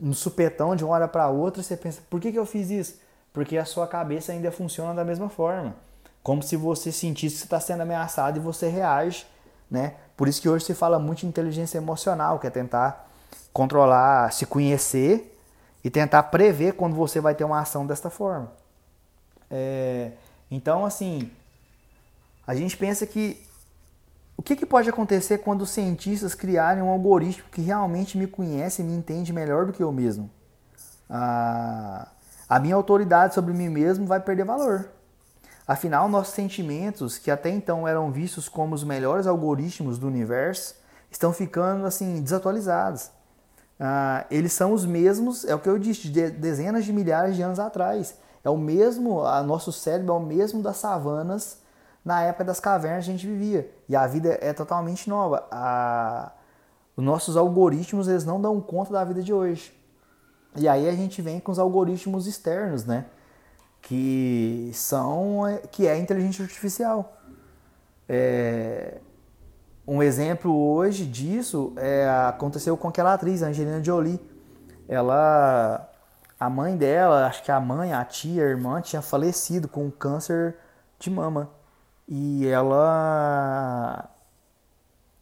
no 0.00 0.12
supetão 0.12 0.74
de 0.74 0.84
uma 0.84 0.92
hora 0.94 1.06
para 1.06 1.28
outra 1.28 1.62
você 1.62 1.76
pensa, 1.76 2.02
por 2.10 2.20
que, 2.20 2.32
que 2.32 2.38
eu 2.38 2.44
fiz 2.44 2.68
isso? 2.68 2.98
Porque 3.32 3.56
a 3.56 3.64
sua 3.64 3.86
cabeça 3.86 4.32
ainda 4.32 4.50
funciona 4.50 4.92
da 4.92 5.04
mesma 5.04 5.28
forma. 5.28 5.76
Como 6.20 6.42
se 6.42 6.56
você 6.56 6.90
sentisse 6.90 7.36
que 7.36 7.42
está 7.44 7.60
sendo 7.60 7.82
ameaçado 7.82 8.38
e 8.38 8.40
você 8.40 8.66
reage, 8.66 9.24
né? 9.70 9.94
Por 10.16 10.26
isso 10.26 10.42
que 10.42 10.48
hoje 10.48 10.64
se 10.64 10.74
fala 10.74 10.98
muito 10.98 11.20
de 11.20 11.26
inteligência 11.26 11.78
emocional, 11.78 12.40
que 12.40 12.48
é 12.48 12.50
tentar 12.50 13.08
controlar, 13.52 14.32
se 14.32 14.46
conhecer 14.46 15.38
e 15.84 15.88
tentar 15.88 16.24
prever 16.24 16.72
quando 16.72 16.96
você 16.96 17.20
vai 17.20 17.36
ter 17.36 17.44
uma 17.44 17.60
ação 17.60 17.86
desta 17.86 18.10
forma. 18.10 18.50
É, 19.48 20.10
então, 20.50 20.84
assim, 20.84 21.30
a 22.44 22.56
gente 22.56 22.76
pensa 22.76 23.06
que 23.06 23.48
o 24.40 24.42
que, 24.42 24.56
que, 24.56 24.64
pode 24.64 24.88
acontecer 24.88 25.36
quando 25.36 25.60
os 25.60 25.70
cientistas 25.70 26.34
criarem 26.34 26.82
um 26.82 26.88
algoritmo 26.88 27.44
que 27.52 27.60
realmente 27.60 28.16
me 28.16 28.26
conhece 28.26 28.80
e 28.80 28.84
me 28.86 28.94
entende 28.94 29.34
melhor 29.34 29.66
do 29.66 29.72
que 29.74 29.82
eu 29.82 29.92
mesmo? 29.92 30.30
A, 31.10 32.08
minha 32.58 32.74
autoridade 32.74 33.34
sobre 33.34 33.52
mim 33.52 33.68
mesmo 33.68 34.06
vai 34.06 34.18
perder 34.18 34.46
valor. 34.46 34.88
Afinal, 35.68 36.08
nossos 36.08 36.32
sentimentos, 36.32 37.18
que 37.18 37.30
até 37.30 37.50
então 37.50 37.86
eram 37.86 38.10
vistos 38.10 38.48
como 38.48 38.74
os 38.74 38.82
melhores 38.82 39.26
algoritmos 39.26 39.98
do 39.98 40.06
universo, 40.06 40.74
estão 41.10 41.34
ficando 41.34 41.84
assim 41.84 42.22
desatualizados. 42.22 43.10
Ah, 43.78 44.24
eles 44.30 44.54
são 44.54 44.72
os 44.72 44.86
mesmos, 44.86 45.44
é 45.44 45.54
o 45.54 45.58
que 45.58 45.68
eu 45.68 45.78
disse, 45.78 46.08
de 46.08 46.30
dezenas 46.30 46.86
de 46.86 46.94
milhares 46.94 47.36
de 47.36 47.42
anos 47.42 47.58
atrás. 47.58 48.14
É 48.42 48.48
o 48.48 48.56
mesmo, 48.56 49.22
a 49.22 49.42
nosso 49.42 49.70
cérebro 49.70 50.14
é 50.14 50.16
o 50.16 50.20
mesmo 50.20 50.62
das 50.62 50.78
savanas 50.78 51.58
na 52.04 52.22
época 52.22 52.44
das 52.44 52.60
cavernas 52.60 53.04
a 53.04 53.12
gente 53.12 53.26
vivia. 53.26 53.70
E 53.88 53.94
a 53.94 54.06
vida 54.06 54.38
é 54.40 54.52
totalmente 54.52 55.08
nova. 55.08 55.46
A, 55.50 56.32
os 56.96 57.04
nossos 57.04 57.36
algoritmos 57.36 58.08
eles 58.08 58.24
não 58.24 58.40
dão 58.40 58.60
conta 58.60 58.92
da 58.92 59.04
vida 59.04 59.22
de 59.22 59.32
hoje. 59.32 59.78
E 60.56 60.68
aí 60.68 60.88
a 60.88 60.92
gente 60.92 61.22
vem 61.22 61.38
com 61.38 61.52
os 61.52 61.58
algoritmos 61.58 62.26
externos, 62.26 62.84
né? 62.84 63.06
Que 63.82 64.70
são 64.74 65.42
que 65.70 65.86
é 65.86 65.92
a 65.92 65.98
inteligência 65.98 66.42
artificial. 66.42 67.16
É, 68.08 68.98
um 69.86 70.02
exemplo 70.02 70.52
hoje 70.52 71.06
disso 71.06 71.72
é, 71.76 72.08
aconteceu 72.28 72.76
com 72.76 72.88
aquela 72.88 73.14
atriz, 73.14 73.42
Angelina 73.42 73.82
Jolie. 73.82 74.20
Ela, 74.88 75.88
a 76.38 76.50
mãe 76.50 76.76
dela, 76.76 77.26
acho 77.26 77.42
que 77.42 77.52
a 77.52 77.60
mãe, 77.60 77.92
a 77.92 78.04
tia, 78.04 78.44
a 78.44 78.48
irmã 78.48 78.80
tinha 78.80 79.00
falecido 79.00 79.68
com 79.68 79.90
câncer 79.90 80.56
de 80.98 81.10
mama. 81.10 81.50
E 82.12 82.44
ela 82.48 84.10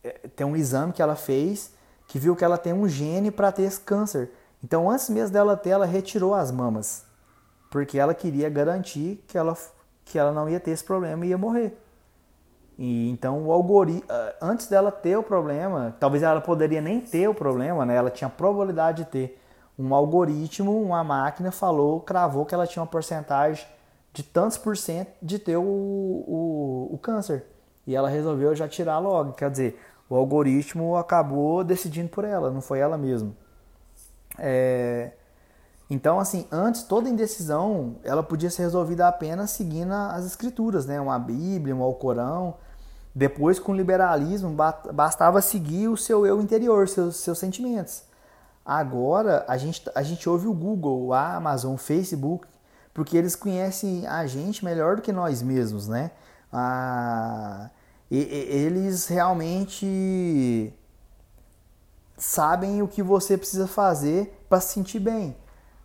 é, 0.02 0.28
tem 0.34 0.46
um 0.46 0.56
exame 0.56 0.94
que 0.94 1.02
ela 1.02 1.14
fez 1.14 1.76
que 2.06 2.18
viu 2.18 2.34
que 2.34 2.42
ela 2.42 2.56
tem 2.56 2.72
um 2.72 2.88
gene 2.88 3.30
para 3.30 3.52
ter 3.52 3.64
esse 3.64 3.78
câncer. 3.78 4.30
Então, 4.64 4.90
antes 4.90 5.10
mesmo 5.10 5.34
dela 5.34 5.56
ter, 5.56 5.70
ela 5.70 5.84
retirou 5.84 6.34
as 6.34 6.50
mamas, 6.50 7.04
porque 7.70 7.98
ela 7.98 8.14
queria 8.14 8.48
garantir 8.48 9.22
que 9.28 9.36
ela, 9.36 9.54
que 10.06 10.18
ela 10.18 10.32
não 10.32 10.48
ia 10.48 10.58
ter 10.58 10.70
esse 10.70 10.82
problema 10.82 11.26
e 11.26 11.28
ia 11.28 11.38
morrer. 11.38 11.78
E 12.78 13.10
então 13.10 13.44
o 13.44 13.52
algoritmo, 13.52 14.08
antes 14.40 14.68
dela 14.68 14.90
ter 14.90 15.16
o 15.18 15.22
problema, 15.22 15.94
talvez 16.00 16.22
ela 16.22 16.40
poderia 16.40 16.80
nem 16.80 17.00
ter 17.00 17.28
o 17.28 17.34
problema, 17.34 17.84
né? 17.84 17.96
Ela 17.96 18.08
tinha 18.08 18.30
probabilidade 18.30 19.04
de 19.04 19.10
ter 19.10 19.42
um 19.78 19.94
algoritmo, 19.94 20.80
uma 20.80 21.04
máquina 21.04 21.52
falou, 21.52 22.00
cravou 22.00 22.46
que 22.46 22.54
ela 22.54 22.66
tinha 22.66 22.82
uma 22.82 22.88
porcentagem 22.88 23.66
de 24.18 24.24
tantos 24.24 24.58
por 24.58 24.76
cento 24.76 25.12
de 25.22 25.38
ter 25.38 25.56
o, 25.56 25.62
o, 25.62 26.88
o 26.90 26.98
câncer. 26.98 27.46
E 27.86 27.94
ela 27.94 28.08
resolveu 28.08 28.52
já 28.52 28.66
tirar 28.66 28.98
logo. 28.98 29.32
Quer 29.32 29.48
dizer, 29.48 29.80
o 30.10 30.16
algoritmo 30.16 30.96
acabou 30.96 31.62
decidindo 31.62 32.08
por 32.08 32.24
ela, 32.24 32.50
não 32.50 32.60
foi 32.60 32.80
ela 32.80 32.98
mesma. 32.98 33.30
É... 34.36 35.12
Então, 35.88 36.18
assim, 36.18 36.48
antes 36.50 36.82
toda 36.82 37.08
indecisão 37.08 37.94
ela 38.02 38.24
podia 38.24 38.50
ser 38.50 38.62
resolvida 38.62 39.06
apenas 39.06 39.52
seguindo 39.52 39.92
as 39.92 40.26
escrituras, 40.26 40.84
né? 40.84 41.00
Uma 41.00 41.18
Bíblia, 41.18 41.76
um 41.76 41.82
Alcorão. 41.84 42.56
Depois, 43.14 43.60
com 43.60 43.70
o 43.70 43.76
liberalismo, 43.76 44.52
bastava 44.92 45.40
seguir 45.40 45.86
o 45.86 45.96
seu 45.96 46.26
eu 46.26 46.40
interior, 46.40 46.88
seus, 46.88 47.18
seus 47.18 47.38
sentimentos. 47.38 48.02
Agora, 48.66 49.44
a 49.46 49.56
gente, 49.56 49.88
a 49.94 50.02
gente 50.02 50.28
ouve 50.28 50.48
o 50.48 50.52
Google, 50.52 51.12
a 51.14 51.36
Amazon, 51.36 51.74
o 51.74 51.78
Facebook, 51.78 52.48
porque 52.98 53.16
eles 53.16 53.36
conhecem 53.36 54.08
a 54.08 54.26
gente 54.26 54.64
melhor 54.64 54.96
do 54.96 55.02
que 55.02 55.12
nós 55.12 55.40
mesmos, 55.40 55.86
né? 55.86 56.10
Ah, 56.52 57.70
e, 58.10 58.18
e, 58.18 58.56
eles 58.56 59.06
realmente 59.06 60.74
sabem 62.16 62.82
o 62.82 62.88
que 62.88 63.00
você 63.00 63.38
precisa 63.38 63.68
fazer 63.68 64.44
para 64.48 64.60
se 64.60 64.74
sentir 64.74 64.98
bem. 64.98 65.36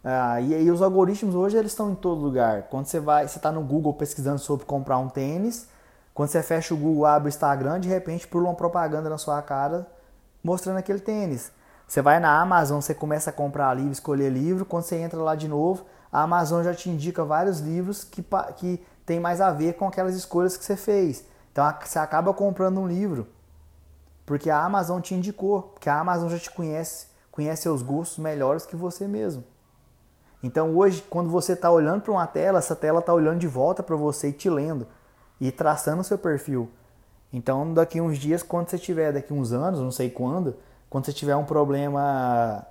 Ah, 0.04 0.42
e 0.42 0.56
aí 0.56 0.72
os 0.72 0.82
algoritmos 0.82 1.36
hoje 1.36 1.56
eles 1.56 1.72
estão 1.72 1.92
em 1.92 1.96
todo 1.96 2.20
lugar. 2.20 2.64
Quando 2.64 2.88
você 2.88 3.00
vai, 3.00 3.28
você 3.28 3.38
está 3.38 3.52
no 3.52 3.62
Google 3.62 3.94
pesquisando 3.94 4.40
sobre 4.40 4.66
comprar 4.66 4.98
um 4.98 5.08
tênis, 5.08 5.68
quando 6.16 6.30
você 6.30 6.42
fecha 6.42 6.74
o 6.74 6.78
Google, 6.78 7.06
abre 7.06 7.28
o 7.28 7.30
Instagram, 7.30 7.80
de 7.80 7.90
repente 7.90 8.28
pula 8.28 8.46
uma 8.46 8.56
propaganda 8.56 9.08
na 9.08 9.20
sua 9.20 9.40
cara 9.44 9.86
mostrando 10.44 10.80
aquele 10.80 11.00
tênis. 11.00 11.52
Você 11.88 12.02
vai 12.02 12.20
na 12.20 12.42
Amazon, 12.42 12.82
você 12.82 12.96
começa 12.96 13.30
a 13.30 13.34
comprar 13.34 13.72
livro, 13.76 13.92
escolher 13.92 14.32
livro. 14.32 14.66
Quando 14.66 14.82
você 14.82 14.96
entra 14.96 15.22
lá 15.22 15.36
de 15.36 15.48
novo, 15.48 15.86
a 16.14 16.22
Amazon 16.22 16.64
já 16.64 16.76
te 16.76 16.92
indica 16.92 17.26
vários 17.26 17.60
livros 17.60 18.04
que, 18.04 18.24
que 18.58 18.86
tem 19.04 19.20
mais 19.20 19.42
a 19.42 19.52
ver 19.52 19.74
com 19.74 19.88
aquelas 19.88 20.14
escolhas 20.16 20.56
que 20.56 20.64
você 20.64 20.78
fez. 20.78 21.26
Então 21.52 21.66
você 21.84 21.98
acaba 21.98 22.32
comprando 22.36 22.80
um 22.80 22.88
livro 22.88 23.28
porque 24.26 24.50
a 24.50 24.64
Amazon 24.64 25.02
te 25.02 25.16
indicou, 25.16 25.64
porque 25.64 25.90
a 25.90 26.00
Amazon 26.00 26.30
já 26.30 26.38
te 26.38 26.52
conhece, 26.52 27.08
conhece 27.32 27.64
seus 27.64 27.82
gostos 27.82 28.20
melhores 28.20 28.66
que 28.66 28.76
você 28.76 29.08
mesmo. 29.08 29.44
Então 30.44 30.78
hoje, 30.78 31.04
quando 31.10 31.30
você 31.30 31.54
está 31.54 31.72
olhando 31.72 32.02
para 32.02 32.12
uma 32.12 32.28
tela, 32.28 32.60
essa 32.60 32.76
tela 32.76 33.00
está 33.00 33.12
olhando 33.12 33.40
de 33.40 33.48
volta 33.48 33.82
para 33.82 33.96
você 33.96 34.30
e 34.30 34.34
te 34.34 34.50
lendo 34.50 34.88
e 35.42 35.52
traçando 35.52 36.02
o 36.02 36.04
seu 36.04 36.18
perfil. 36.18 36.70
Então, 37.32 37.74
daqui 37.74 38.00
uns 38.00 38.20
dias, 38.20 38.44
quando 38.44 38.70
você 38.70 38.78
tiver, 38.78 39.12
daqui 39.12 39.34
uns 39.34 39.52
anos, 39.52 39.80
não 39.80 39.92
sei 39.92 40.12
quando, 40.12 40.56
quando 40.90 41.06
você 41.06 41.12
tiver 41.12 41.36
um 41.36 41.44
problema 41.44 42.64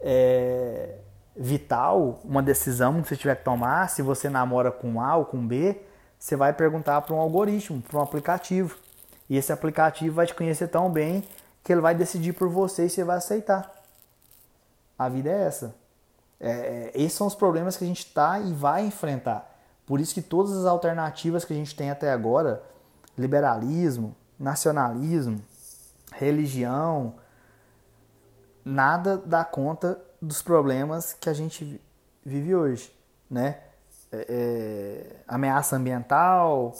é, 0.00 0.98
vital, 1.38 2.20
uma 2.24 2.42
decisão 2.42 3.00
que 3.00 3.08
você 3.08 3.16
tiver 3.16 3.36
que 3.36 3.44
tomar, 3.44 3.88
se 3.88 4.02
você 4.02 4.28
namora 4.28 4.72
com 4.72 5.00
A 5.00 5.16
ou 5.16 5.24
com 5.24 5.46
B, 5.46 5.80
você 6.18 6.34
vai 6.34 6.52
perguntar 6.52 7.00
para 7.02 7.14
um 7.14 7.20
algoritmo, 7.20 7.80
para 7.80 8.00
um 8.00 8.02
aplicativo. 8.02 8.76
E 9.30 9.36
esse 9.36 9.52
aplicativo 9.52 10.16
vai 10.16 10.26
te 10.26 10.34
conhecer 10.34 10.66
tão 10.66 10.90
bem 10.90 11.22
que 11.62 11.72
ele 11.72 11.80
vai 11.80 11.94
decidir 11.94 12.32
por 12.32 12.48
você 12.48 12.86
e 12.86 12.90
você 12.90 13.04
vai 13.04 13.18
aceitar. 13.18 13.72
A 14.98 15.08
vida 15.08 15.30
é 15.30 15.44
essa. 15.44 15.76
É, 16.40 16.50
é 16.50 16.92
esses 16.94 17.12
são 17.12 17.28
os 17.28 17.36
problemas 17.36 17.76
que 17.76 17.84
a 17.84 17.86
gente 17.86 18.04
está 18.04 18.40
e 18.40 18.52
vai 18.52 18.84
enfrentar. 18.84 19.56
Por 19.86 20.00
isso 20.00 20.12
que 20.12 20.22
todas 20.22 20.52
as 20.52 20.66
alternativas 20.66 21.44
que 21.44 21.52
a 21.52 21.56
gente 21.56 21.74
tem 21.76 21.90
até 21.90 22.10
agora, 22.10 22.62
liberalismo, 23.16 24.14
nacionalismo, 24.38 25.40
religião, 26.12 27.14
nada 28.64 29.16
dá 29.24 29.44
conta 29.44 30.00
dos 30.20 30.42
problemas 30.42 31.12
que 31.12 31.28
a 31.28 31.32
gente 31.32 31.80
vive 32.24 32.54
hoje, 32.54 32.92
né? 33.30 33.60
É, 34.10 34.26
é, 34.28 35.16
ameaça 35.26 35.76
ambiental, 35.76 36.74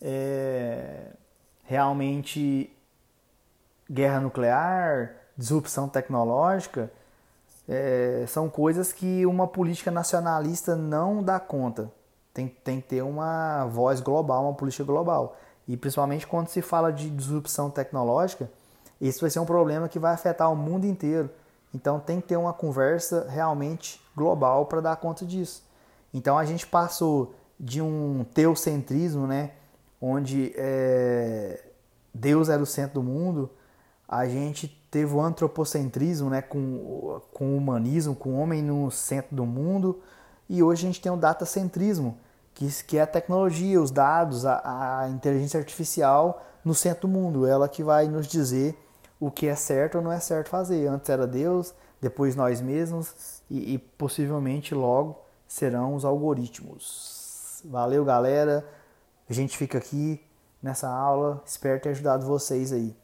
é, 0.00 1.08
realmente 1.64 2.70
guerra 3.90 4.20
nuclear, 4.20 5.14
disrupção 5.36 5.88
tecnológica, 5.88 6.90
é, 7.68 8.24
são 8.28 8.48
coisas 8.48 8.92
que 8.92 9.24
uma 9.24 9.46
política 9.46 9.90
nacionalista 9.90 10.76
não 10.76 11.22
dá 11.22 11.40
conta. 11.40 11.90
Tem, 12.32 12.48
tem 12.48 12.80
que 12.80 12.88
ter 12.88 13.02
uma 13.02 13.64
voz 13.66 14.00
global, 14.00 14.44
uma 14.44 14.54
política 14.54 14.84
global. 14.84 15.36
E 15.66 15.76
principalmente 15.76 16.26
quando 16.26 16.48
se 16.48 16.60
fala 16.60 16.92
de 16.92 17.08
disrupção 17.08 17.70
tecnológica, 17.70 18.50
isso 19.00 19.20
vai 19.20 19.30
ser 19.30 19.38
um 19.38 19.46
problema 19.46 19.88
que 19.88 19.98
vai 19.98 20.12
afetar 20.12 20.52
o 20.52 20.56
mundo 20.56 20.84
inteiro. 20.84 21.30
Então 21.74 21.98
tem 21.98 22.20
que 22.20 22.28
ter 22.28 22.36
uma 22.36 22.52
conversa 22.52 23.26
realmente 23.28 24.00
global 24.16 24.66
para 24.66 24.80
dar 24.80 24.96
conta 24.96 25.26
disso. 25.26 25.64
Então 26.12 26.38
a 26.38 26.44
gente 26.44 26.66
passou 26.66 27.34
de 27.58 27.82
um 27.82 28.24
teocentrismo, 28.32 29.26
né, 29.26 29.50
onde 30.00 30.52
é, 30.56 31.64
Deus 32.12 32.48
era 32.48 32.62
o 32.62 32.66
centro 32.66 33.00
do 33.00 33.02
mundo, 33.02 33.50
a 34.08 34.26
gente 34.28 34.68
teve 34.90 35.12
o 35.12 35.20
antropocentrismo, 35.20 36.30
né, 36.30 36.40
com, 36.40 37.20
com 37.32 37.54
o 37.54 37.56
humanismo, 37.56 38.14
com 38.14 38.30
o 38.30 38.38
homem 38.38 38.62
no 38.62 38.90
centro 38.90 39.34
do 39.34 39.44
mundo, 39.44 40.00
e 40.48 40.62
hoje 40.62 40.84
a 40.84 40.86
gente 40.86 41.00
tem 41.00 41.10
o 41.10 41.16
datacentrismo, 41.16 42.18
que, 42.54 42.68
que 42.84 42.98
é 42.98 43.02
a 43.02 43.06
tecnologia, 43.06 43.80
os 43.80 43.90
dados, 43.90 44.46
a, 44.46 45.00
a 45.00 45.08
inteligência 45.08 45.58
artificial 45.58 46.44
no 46.64 46.74
centro 46.74 47.08
do 47.08 47.12
mundo, 47.12 47.46
ela 47.46 47.68
que 47.68 47.82
vai 47.82 48.06
nos 48.06 48.26
dizer 48.26 48.78
o 49.18 49.30
que 49.30 49.46
é 49.46 49.54
certo 49.54 49.96
ou 49.96 50.02
não 50.02 50.12
é 50.12 50.20
certo 50.20 50.48
fazer. 50.48 50.86
Antes 50.86 51.08
era 51.08 51.26
Deus, 51.26 51.74
depois 52.00 52.36
nós 52.36 52.60
mesmos 52.60 53.42
e, 53.50 53.74
e 53.74 53.78
possivelmente 53.78 54.74
logo 54.74 55.18
serão 55.46 55.94
os 55.94 56.04
algoritmos. 56.04 57.62
Valeu, 57.64 58.04
galera. 58.04 58.66
A 59.28 59.32
gente 59.32 59.56
fica 59.56 59.78
aqui 59.78 60.20
nessa 60.62 60.88
aula. 60.88 61.42
Espero 61.46 61.80
ter 61.80 61.90
ajudado 61.90 62.26
vocês 62.26 62.72
aí. 62.72 62.94